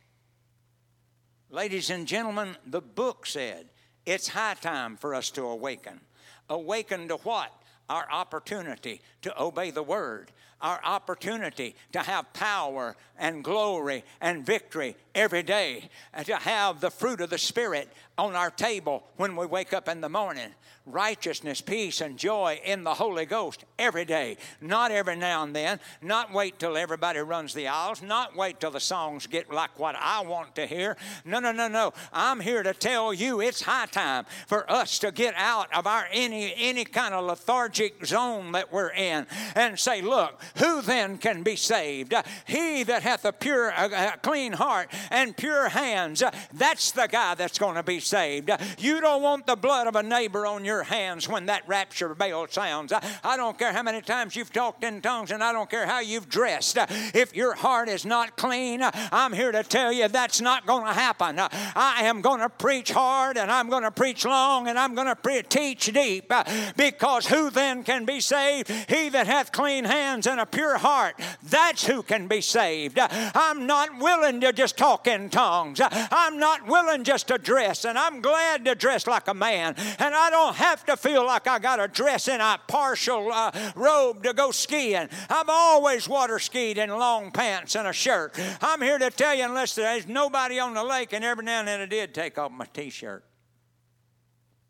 [1.50, 3.70] Ladies and gentlemen, the book said
[4.06, 6.02] it's high time for us to awaken.
[6.50, 7.52] Awaken to what?
[7.88, 10.32] Our opportunity to obey the word,
[10.62, 16.92] our opportunity to have power and glory and victory every day, and to have the
[16.92, 20.52] fruit of the Spirit on our table when we wake up in the morning
[20.86, 24.38] righteousness, peace, and joy in the Holy Ghost every day.
[24.62, 25.80] Not every now and then.
[26.02, 28.02] Not wait till everybody runs the aisles.
[28.02, 30.96] Not wait till the songs get like what I want to hear.
[31.24, 31.94] No, no, no, no.
[32.14, 36.08] I'm here to tell you it's high time for us to get out of our
[36.12, 39.15] any any kind of lethargic zone that we're in
[39.56, 42.14] and say, look, who then can be saved?
[42.46, 43.74] He that hath a pure,
[44.22, 46.24] clean heart and pure hands.
[46.54, 48.50] That's the guy that's going to be saved.
[48.78, 52.48] You don't want the blood of a neighbor on your hands when that rapture bell
[52.50, 52.94] sounds.
[53.24, 56.00] I don't care how many times you've talked in tongues and I don't care how
[56.00, 56.78] you've dressed.
[57.14, 60.94] If your heart is not clean, I'm here to tell you that's not going to
[60.94, 61.40] happen.
[61.40, 65.08] I am going to preach hard and I'm going to preach long and I'm going
[65.08, 66.32] to pre- teach deep
[66.76, 68.70] because who then can be saved?
[68.90, 71.16] He that hath clean hands and a pure heart.
[71.44, 72.98] That's who can be saved.
[73.00, 75.80] I'm not willing to just talk in tongues.
[75.82, 79.76] I'm not willing just to dress, and I'm glad to dress like a man.
[80.00, 83.52] And I don't have to feel like I got to dress in a partial uh,
[83.76, 85.10] robe to go skiing.
[85.30, 88.40] I've always water skied in long pants and a shirt.
[88.62, 91.68] I'm here to tell you, unless there's nobody on the lake, and every now and
[91.68, 93.24] then I did take off my t shirt.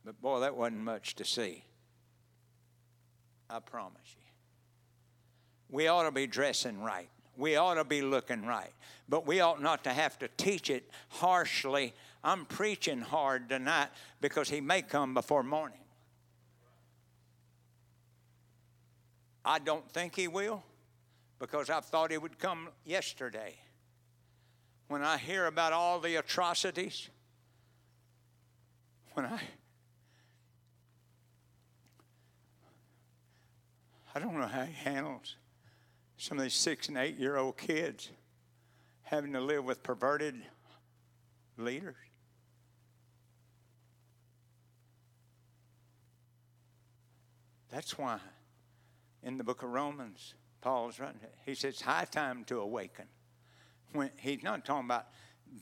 [0.04, 1.64] But boy, that wasn't much to see.
[3.50, 4.05] I promise.
[5.70, 7.10] We ought to be dressing right.
[7.38, 8.72] We ought to be looking right.
[9.10, 11.94] But we ought not to have to teach it harshly.
[12.24, 13.90] I'm preaching hard tonight
[14.22, 15.80] because he may come before morning.
[19.44, 20.64] I don't think he will
[21.40, 23.56] because I thought he would come yesterday.
[24.88, 27.10] When I hear about all the atrocities,
[29.14, 29.40] when I
[34.16, 35.36] I don't know how he handles
[36.18, 38.10] some of these six and eight year old kids
[39.04, 40.36] having to live with perverted
[41.58, 41.96] leaders.
[47.70, 48.20] That's why
[49.22, 53.06] in the book of Romans, Paul's writing, he says, high time to awaken.
[53.92, 55.08] When he's not talking about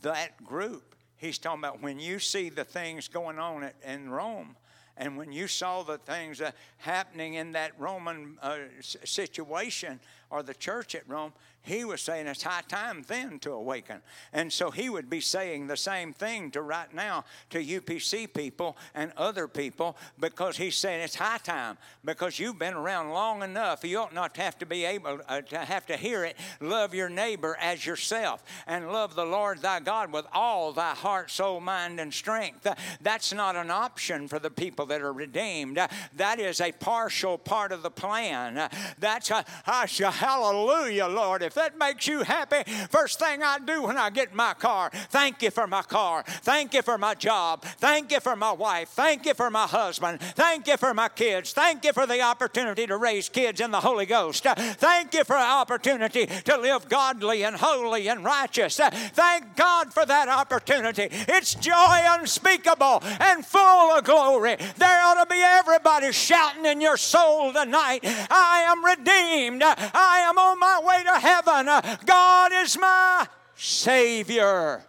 [0.01, 4.55] that group, he's talking about when you see the things going on in Rome,
[4.97, 9.99] and when you saw the things uh, happening in that Roman uh, situation
[10.29, 11.33] or the church at Rome,
[11.63, 14.01] he was saying it's high time then to awaken.
[14.33, 18.77] And so he would be saying the same thing to right now to UPC people
[18.93, 23.85] and other people because he's saying it's high time because you've been around long enough.
[23.85, 26.35] You ought not have to be able uh, to have to hear it.
[26.59, 31.31] Love your neighbor as yourself and love the Lord thy God with all thy heart,
[31.31, 32.67] soul, mind, and strength.
[33.01, 35.79] That's not an option for the people that are redeemed.
[36.17, 38.69] That is a partial part of the plan.
[38.99, 41.41] That's a, hallelujah, Lord.
[41.41, 45.41] If that makes you happy, first thing I do when I get my car, thank
[45.41, 46.23] you for my car.
[46.41, 47.63] Thank you for my job.
[47.63, 48.89] Thank you for my wife.
[48.89, 50.19] Thank you for my husband.
[50.21, 51.53] Thank you for my kids.
[51.53, 54.43] Thank you for the opportunity to raise kids in the Holy Ghost.
[54.43, 58.77] Thank you for the opportunity to live godly and holy and righteous.
[58.77, 61.07] Thank God for that opportunity.
[61.11, 64.55] It's joy unspeakable and full of glory.
[64.77, 69.63] There ought to be everybody shouting in your soul tonight I am redeemed.
[69.63, 71.42] I am on my way to heaven.
[71.45, 74.83] God is my Savior.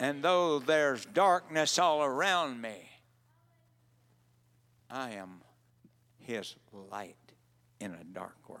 [0.00, 2.90] And though there's darkness all around me,
[4.90, 5.40] I am
[6.18, 7.16] His light
[7.80, 8.60] in a dark world.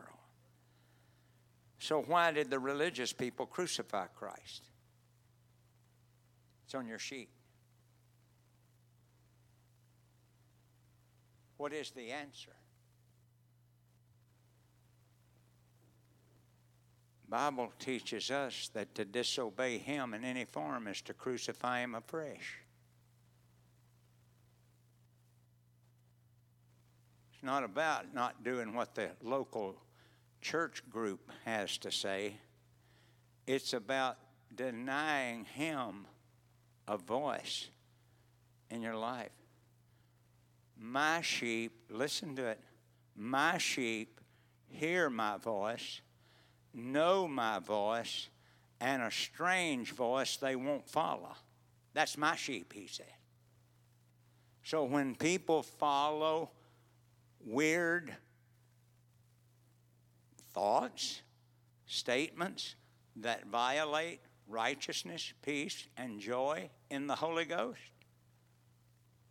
[1.78, 4.62] So, why did the religious people crucify Christ?
[6.64, 7.28] It's on your sheet.
[11.56, 12.52] What is the answer?
[17.34, 22.60] Bible teaches us that to disobey him in any form is to crucify him afresh.
[27.32, 29.74] It's not about not doing what the local
[30.42, 32.36] church group has to say.
[33.48, 34.16] It's about
[34.54, 36.06] denying him
[36.86, 37.66] a voice
[38.70, 39.32] in your life.
[40.78, 42.60] My sheep, listen to it,
[43.16, 44.20] my sheep
[44.68, 46.00] hear my voice,
[46.74, 48.28] know my voice,
[48.80, 51.34] and a strange voice they won't follow.
[51.92, 53.06] That's my sheep, he said.
[54.64, 56.50] So when people follow
[57.44, 58.14] weird
[60.52, 61.22] thoughts,
[61.86, 62.74] statements
[63.16, 67.80] that violate righteousness, peace, and joy in the Holy Ghost,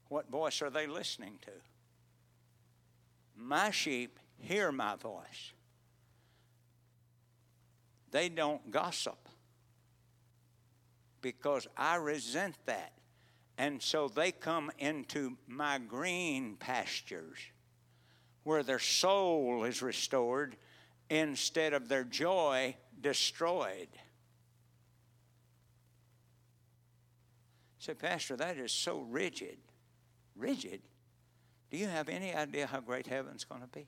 [0.10, 1.52] what voice are they listening to?
[3.36, 5.53] My sheep hear my voice.
[8.14, 9.18] They don't gossip
[11.19, 12.94] because I resent that.
[13.57, 17.40] And so they come into my green pastures
[18.44, 20.56] where their soul is restored
[21.10, 23.90] instead of their joy destroyed.
[27.80, 29.57] Say, Pastor, that is so rigid.
[30.35, 30.81] Rigid?
[31.72, 33.88] Do you have any idea how great heaven's going to be?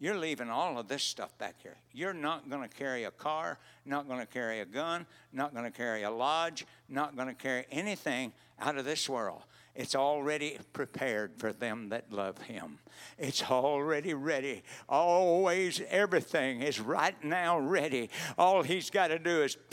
[0.00, 1.76] You're leaving all of this stuff back here.
[1.92, 5.64] You're not going to carry a car, not going to carry a gun, not going
[5.64, 9.42] to carry a lodge, not going to carry anything out of this world.
[9.74, 12.78] It's already prepared for them that love Him.
[13.16, 14.64] It's already ready.
[14.88, 18.10] Always, everything is right now ready.
[18.36, 19.56] All He's got to do is.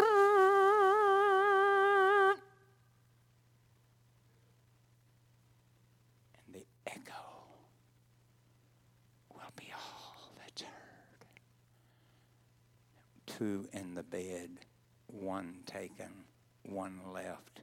[6.46, 7.14] And the echo
[9.34, 10.70] will be all that's heard.
[13.38, 14.50] Two in the bed,
[15.08, 16.12] one taken,
[16.64, 17.62] one left.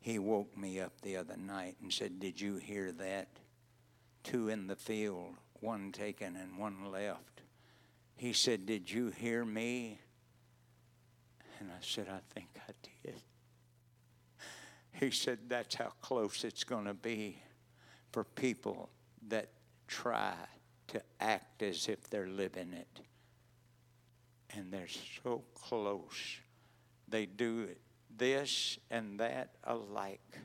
[0.00, 3.28] He woke me up the other night and said, Did you hear that?
[4.22, 7.42] Two in the field, one taken and one left.
[8.16, 10.00] He said, Did you hear me?
[11.60, 12.72] And I said, I think I
[13.04, 13.16] did.
[14.98, 17.42] He said, That's how close it's going to be
[18.12, 18.88] for people
[19.28, 19.50] that
[19.88, 20.32] try
[20.88, 23.00] to act as if they're living it.
[24.56, 24.88] And they're
[25.22, 26.38] so close.
[27.08, 27.68] They do
[28.16, 30.38] this and that alike,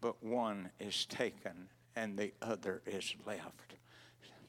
[0.00, 3.74] but one is taken and the other is left.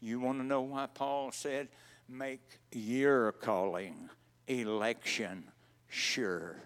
[0.02, 1.70] You want to know why Paul said,
[2.08, 4.10] Make your calling,
[4.48, 5.46] election
[5.88, 6.58] sure.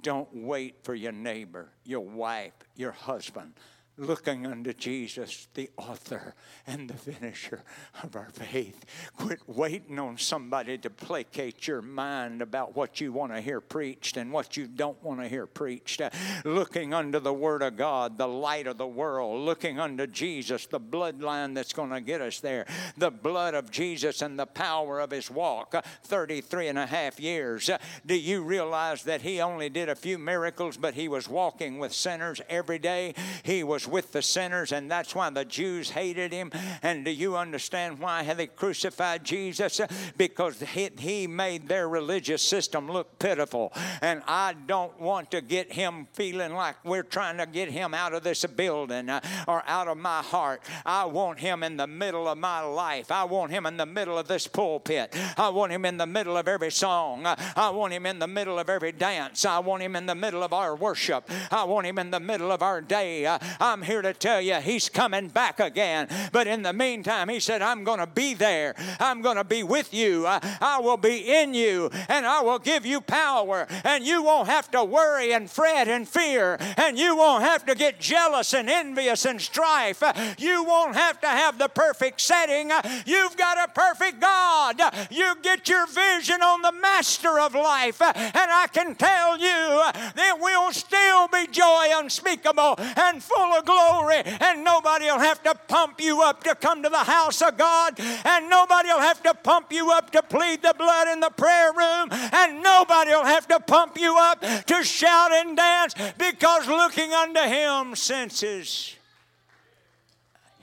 [0.00, 3.52] Don't wait for your neighbor, your wife, your husband.
[4.00, 6.34] Looking unto Jesus, the author
[6.66, 7.62] and the finisher
[8.02, 8.86] of our faith.
[9.14, 14.16] Quit waiting on somebody to placate your mind about what you want to hear preached
[14.16, 16.00] and what you don't want to hear preached.
[16.46, 19.44] Looking unto the Word of God, the light of the world.
[19.44, 22.64] Looking unto Jesus, the bloodline that's going to get us there.
[22.96, 25.74] The blood of Jesus and the power of His walk.
[25.74, 27.68] Uh, 33 and a half years.
[28.06, 31.92] Do you realize that He only did a few miracles, but He was walking with
[31.92, 33.14] sinners every day?
[33.42, 36.50] He was with the sinners, and that's why the Jews hated him.
[36.82, 39.80] And do you understand why they crucified Jesus?
[40.16, 43.72] Because he, made their religious system look pitiful.
[44.00, 48.14] And I don't want to get him feeling like we're trying to get him out
[48.14, 50.62] of this building uh, or out of my heart.
[50.84, 53.10] I want him in the middle of my life.
[53.10, 55.14] I want him in the middle of this pulpit.
[55.36, 57.26] I want him in the middle of every song.
[57.26, 59.44] I want him in the middle of every dance.
[59.44, 61.30] I want him in the middle of our worship.
[61.50, 63.26] I want him in the middle of our day.
[63.26, 66.06] Uh, I'm I'm here to tell you He's coming back again.
[66.32, 68.74] But in the meantime, He said, I'm going to be there.
[69.00, 70.26] I'm going to be with you.
[70.26, 74.48] I, I will be in you, and I will give you power, and you won't
[74.48, 78.68] have to worry and fret and fear, and you won't have to get jealous and
[78.68, 80.02] envious and strife.
[80.36, 82.70] You won't have to have the perfect setting.
[83.06, 84.78] You've got a perfect God.
[85.10, 90.36] You get your vision on the master of life, and I can tell you there
[90.36, 96.00] will still be joy unspeakable and full of glory, and nobody will have to pump
[96.00, 99.72] you up to come to the house of God, and nobody will have to pump
[99.72, 103.60] you up to plead the blood in the prayer room, and nobody will have to
[103.60, 108.94] pump you up to shout and dance because looking unto Him senses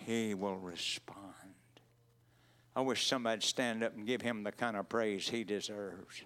[0.05, 1.17] He will respond.
[2.75, 6.23] I wish somebody'd stand up and give Him the kind of praise He deserves.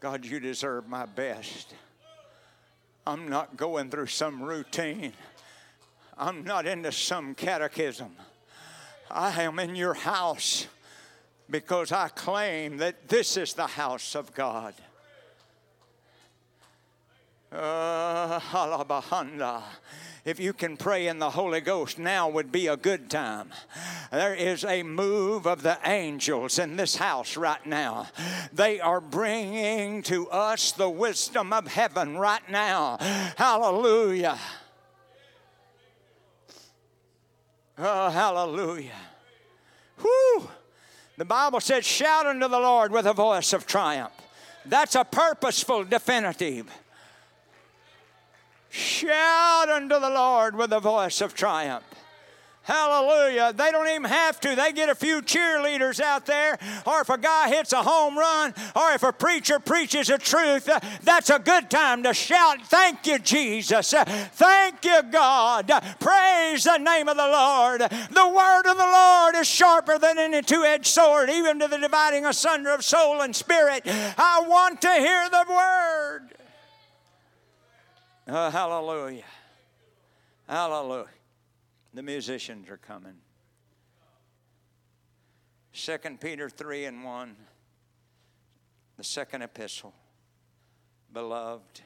[0.00, 1.74] God, you deserve my best.
[3.06, 5.12] I'm not going through some routine.
[6.16, 8.16] I'm not into some catechism.
[9.10, 10.66] I am in your house
[11.50, 14.74] because I claim that this is the house of God.
[17.52, 18.40] Uh.
[20.24, 23.50] If you can pray in the Holy Ghost, now would be a good time.
[24.12, 28.06] There is a move of the angels in this house right now.
[28.52, 32.98] They are bringing to us the wisdom of heaven right now.
[33.36, 34.38] Hallelujah.
[37.78, 38.90] Oh, hallelujah.
[40.00, 40.48] Whew.
[41.16, 44.12] The Bible says, shout unto the Lord with a voice of triumph.
[44.66, 46.70] That's a purposeful definitive.
[48.70, 51.84] Shout unto the Lord with a voice of triumph.
[52.62, 53.52] Hallelujah.
[53.52, 54.54] They don't even have to.
[54.54, 56.56] They get a few cheerleaders out there,
[56.86, 60.68] or if a guy hits a home run, or if a preacher preaches the truth,
[60.68, 63.92] uh, that's a good time to shout, Thank you, Jesus.
[63.92, 65.72] Uh, Thank you, God.
[65.98, 67.80] Praise the name of the Lord.
[67.80, 71.78] The word of the Lord is sharper than any two edged sword, even to the
[71.78, 73.82] dividing asunder of soul and spirit.
[73.84, 76.39] I want to hear the word.
[78.32, 79.24] Oh, hallelujah.
[80.48, 81.08] Hallelujah.
[81.94, 83.16] The musicians are coming.
[85.72, 87.36] 2 Peter 3 and 1,
[88.96, 89.92] the second epistle.
[91.12, 91.80] Beloved,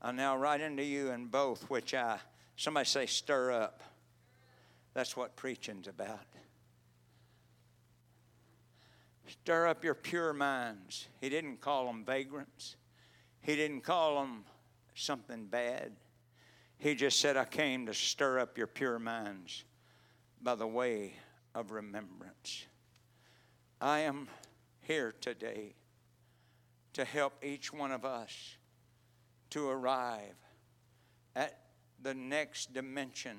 [0.00, 2.20] I now write unto you in both which I,
[2.54, 3.82] somebody say, stir up.
[4.92, 6.26] That's what preaching's about.
[9.26, 11.08] Stir up your pure minds.
[11.20, 12.76] He didn't call them vagrants,
[13.40, 14.44] He didn't call them
[14.94, 15.92] something bad.
[16.78, 19.64] He just said, I came to stir up your pure minds
[20.42, 21.14] by the way
[21.54, 22.66] of remembrance.
[23.80, 24.28] I am
[24.80, 25.74] here today
[26.94, 28.56] to help each one of us
[29.50, 30.36] to arrive
[31.34, 31.58] at
[32.02, 33.36] the next dimension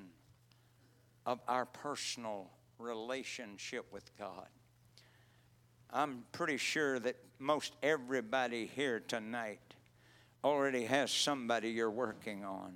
[1.24, 4.46] of our personal relationship with God.
[5.90, 9.65] I'm pretty sure that most everybody here tonight
[10.46, 12.74] already has somebody you're working on.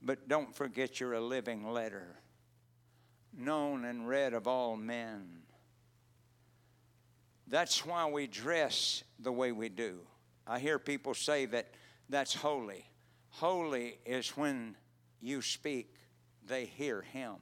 [0.00, 2.16] But don't forget you're a living letter,
[3.36, 5.42] known and read of all men.
[7.46, 10.00] That's why we dress the way we do.
[10.46, 11.68] I hear people say that
[12.08, 12.86] that's holy.
[13.28, 14.74] Holy is when
[15.20, 15.92] you speak,
[16.46, 17.34] they hear him.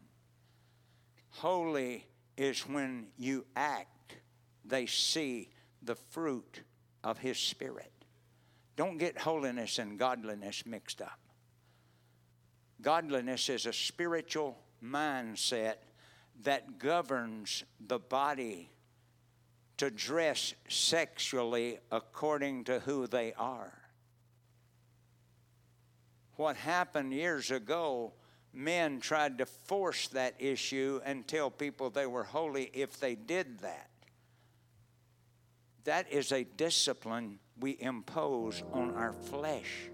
[1.30, 2.06] Holy
[2.36, 4.16] is when you act,
[4.64, 6.62] they see the fruit
[7.04, 7.93] of his spirit.
[8.76, 11.18] Don't get holiness and godliness mixed up.
[12.80, 15.76] Godliness is a spiritual mindset
[16.42, 18.70] that governs the body
[19.76, 23.72] to dress sexually according to who they are.
[26.36, 28.12] What happened years ago,
[28.52, 33.60] men tried to force that issue and tell people they were holy if they did
[33.60, 33.88] that.
[35.84, 39.90] That is a discipline we impose on our flesh.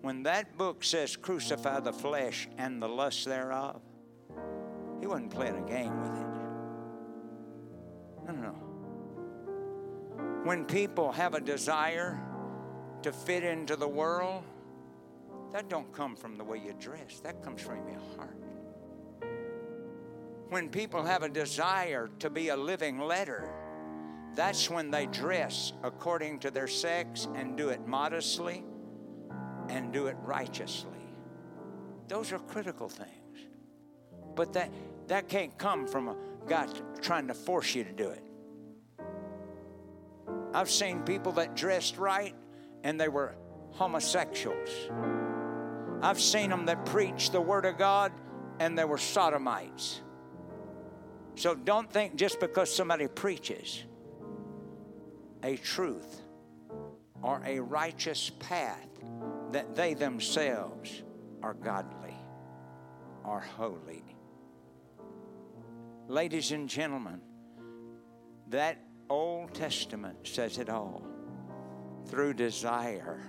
[0.00, 3.80] When that book says crucify the flesh and the lust thereof,
[5.00, 6.26] he wasn't playing a game with it.
[8.26, 8.54] No, no, no.
[10.44, 12.20] When people have a desire
[13.02, 14.42] to fit into the world,
[15.52, 17.20] that don't come from the way you dress.
[17.20, 18.36] That comes from your heart.
[20.48, 23.61] When people have a desire to be a living letter,
[24.34, 28.64] that's when they dress according to their sex and do it modestly
[29.68, 30.90] and do it righteously.
[32.08, 33.10] Those are critical things.
[34.34, 34.70] But that,
[35.08, 36.68] that can't come from a God
[37.02, 38.24] trying to force you to do it.
[40.54, 42.34] I've seen people that dressed right
[42.84, 43.34] and they were
[43.70, 44.70] homosexuals.
[46.02, 48.12] I've seen them that preached the Word of God
[48.58, 50.00] and they were sodomites.
[51.34, 53.84] So don't think just because somebody preaches
[55.42, 56.22] a truth
[57.22, 58.88] or a righteous path
[59.52, 61.02] that they themselves
[61.42, 62.14] are godly
[63.24, 64.04] are holy.
[66.08, 67.20] Ladies and gentlemen,
[68.48, 68.78] that
[69.08, 71.06] Old Testament says it all.
[72.06, 73.20] Through desire,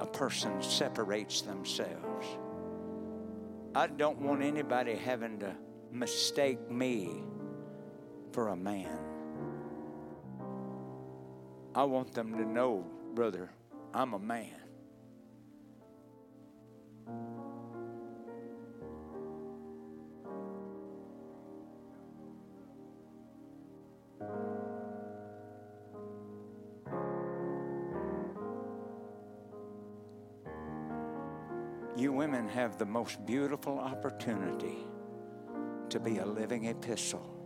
[0.00, 2.26] a person separates themselves.
[3.74, 5.54] I don't want anybody having to
[5.92, 7.22] mistake me
[8.32, 9.07] for a man.
[11.78, 12.84] I want them to know,
[13.14, 13.48] brother,
[13.94, 14.48] I'm a man.
[31.96, 34.78] You women have the most beautiful opportunity
[35.90, 37.37] to be a living epistle.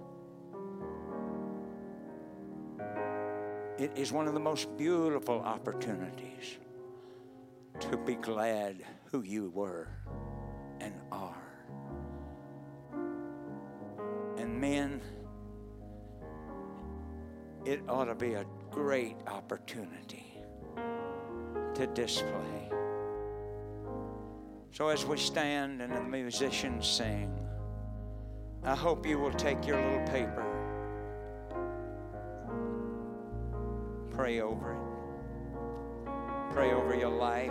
[3.82, 6.58] It is one of the most beautiful opportunities
[7.80, 8.76] to be glad
[9.10, 9.88] who you were
[10.80, 11.42] and are.
[14.38, 15.00] And men,
[17.64, 20.32] it ought to be a great opportunity
[21.74, 22.70] to display.
[24.70, 27.36] So as we stand and the musicians sing,
[28.62, 30.51] I hope you will take your little paper,
[34.22, 37.50] pray over it, pray over your life.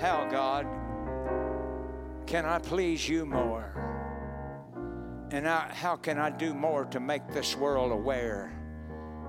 [0.00, 0.68] How, God,
[2.28, 3.74] can I please you more?
[5.32, 8.56] And I, how can I do more to make this world aware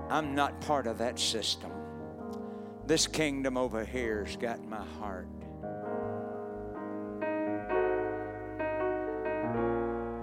[0.08, 1.72] I'm not part of that system?
[2.86, 5.26] This kingdom over here's got my heart.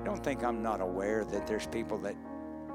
[0.06, 2.16] Don't think I'm not aware that there's people that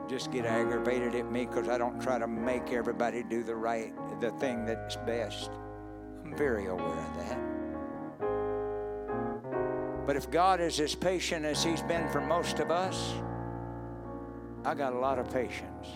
[0.09, 3.93] just get aggravated at me because I don't try to make everybody do the right,
[4.21, 5.51] the thing that's best.
[6.25, 7.39] I'm very aware of that.
[10.07, 13.15] But if God is as patient as He's been for most of us,
[14.65, 15.87] I got a lot of patience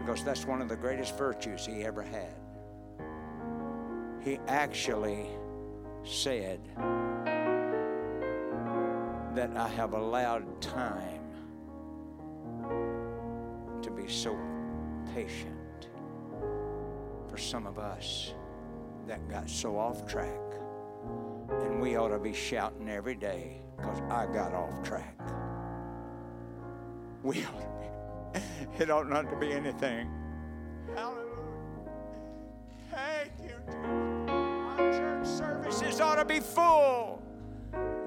[0.00, 2.34] because that's one of the greatest virtues He ever had.
[4.24, 5.26] He actually
[6.04, 6.60] said
[9.34, 11.21] that I have allowed time
[13.82, 14.38] to be so
[15.14, 15.88] patient
[17.28, 18.34] for some of us
[19.06, 20.40] that got so off track.
[21.50, 25.18] And we ought to be shouting every day because I got off track.
[27.22, 28.40] We ought to be.
[28.82, 30.10] It ought not to be anything.
[30.94, 31.22] Hallelujah.
[32.90, 34.30] Thank you, Jesus.
[34.30, 37.22] Our church services ought to be full.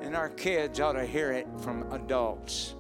[0.02, 2.75] And our kids ought to hear it from adults.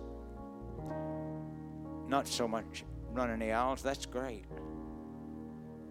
[2.07, 4.45] Not so much running the aisles, that's great.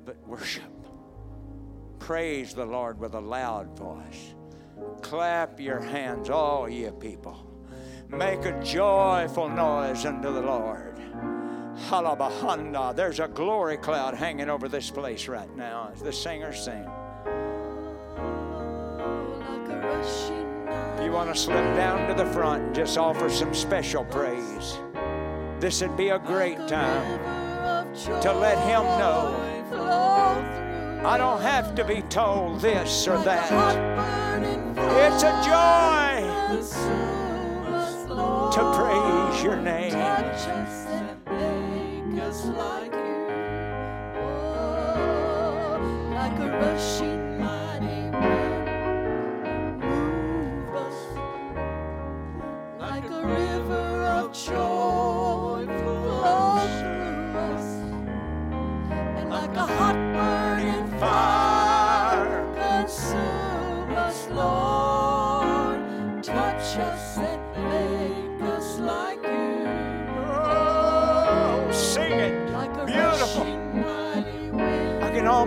[0.04, 0.64] But worship.
[1.98, 4.34] Praise the Lord with a loud voice.
[5.02, 7.50] Clap your hands, all ye people.
[8.08, 11.00] Make a joyful noise unto the Lord.
[11.88, 12.94] Halabahanda.
[12.94, 16.86] There's a glory cloud hanging over this place right now as the singers sing.
[20.96, 24.78] If you want to slip down to the front, and just offer some special praise.
[25.64, 27.18] This would be a great time
[28.20, 29.34] to let Him know.
[31.06, 33.50] I don't have to be told this or that.
[34.76, 36.20] It's a joy
[38.52, 39.92] to praise your name.
[39.92, 43.24] Touch us and make us like you.
[44.20, 45.78] Oh,
[46.12, 47.23] like a rushing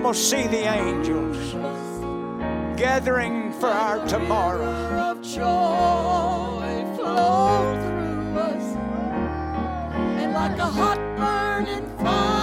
[0.07, 1.53] almost see the angels
[2.79, 4.63] gathering for our tomorrow.
[4.63, 8.75] Of joy flow through us.
[10.21, 12.36] And like a hot burning fire,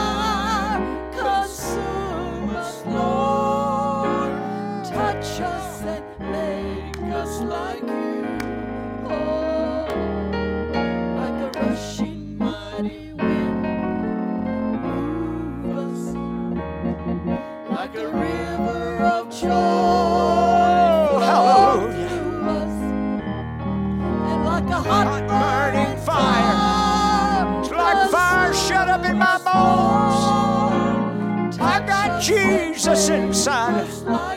[32.94, 34.34] blessed inside.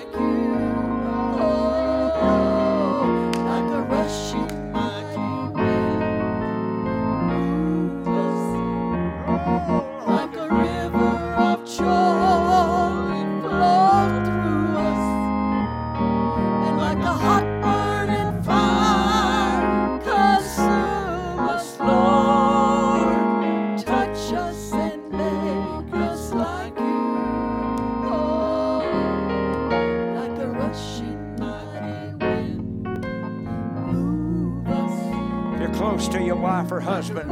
[35.78, 37.30] close to your wife or husband,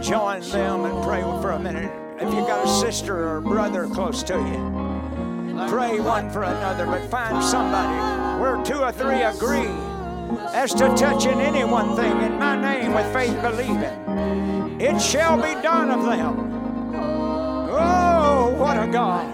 [0.00, 1.90] join them and pray for a minute.
[2.20, 6.86] If you've got a sister or a brother close to you, pray one for another,
[6.86, 9.74] but find somebody where two or three agree
[10.54, 14.80] as to touching any one thing in my name with faith believing.
[14.80, 16.94] It shall be done of them.
[17.72, 19.26] Oh, what a God.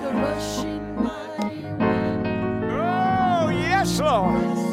[2.73, 4.70] Oh, yes, Lord.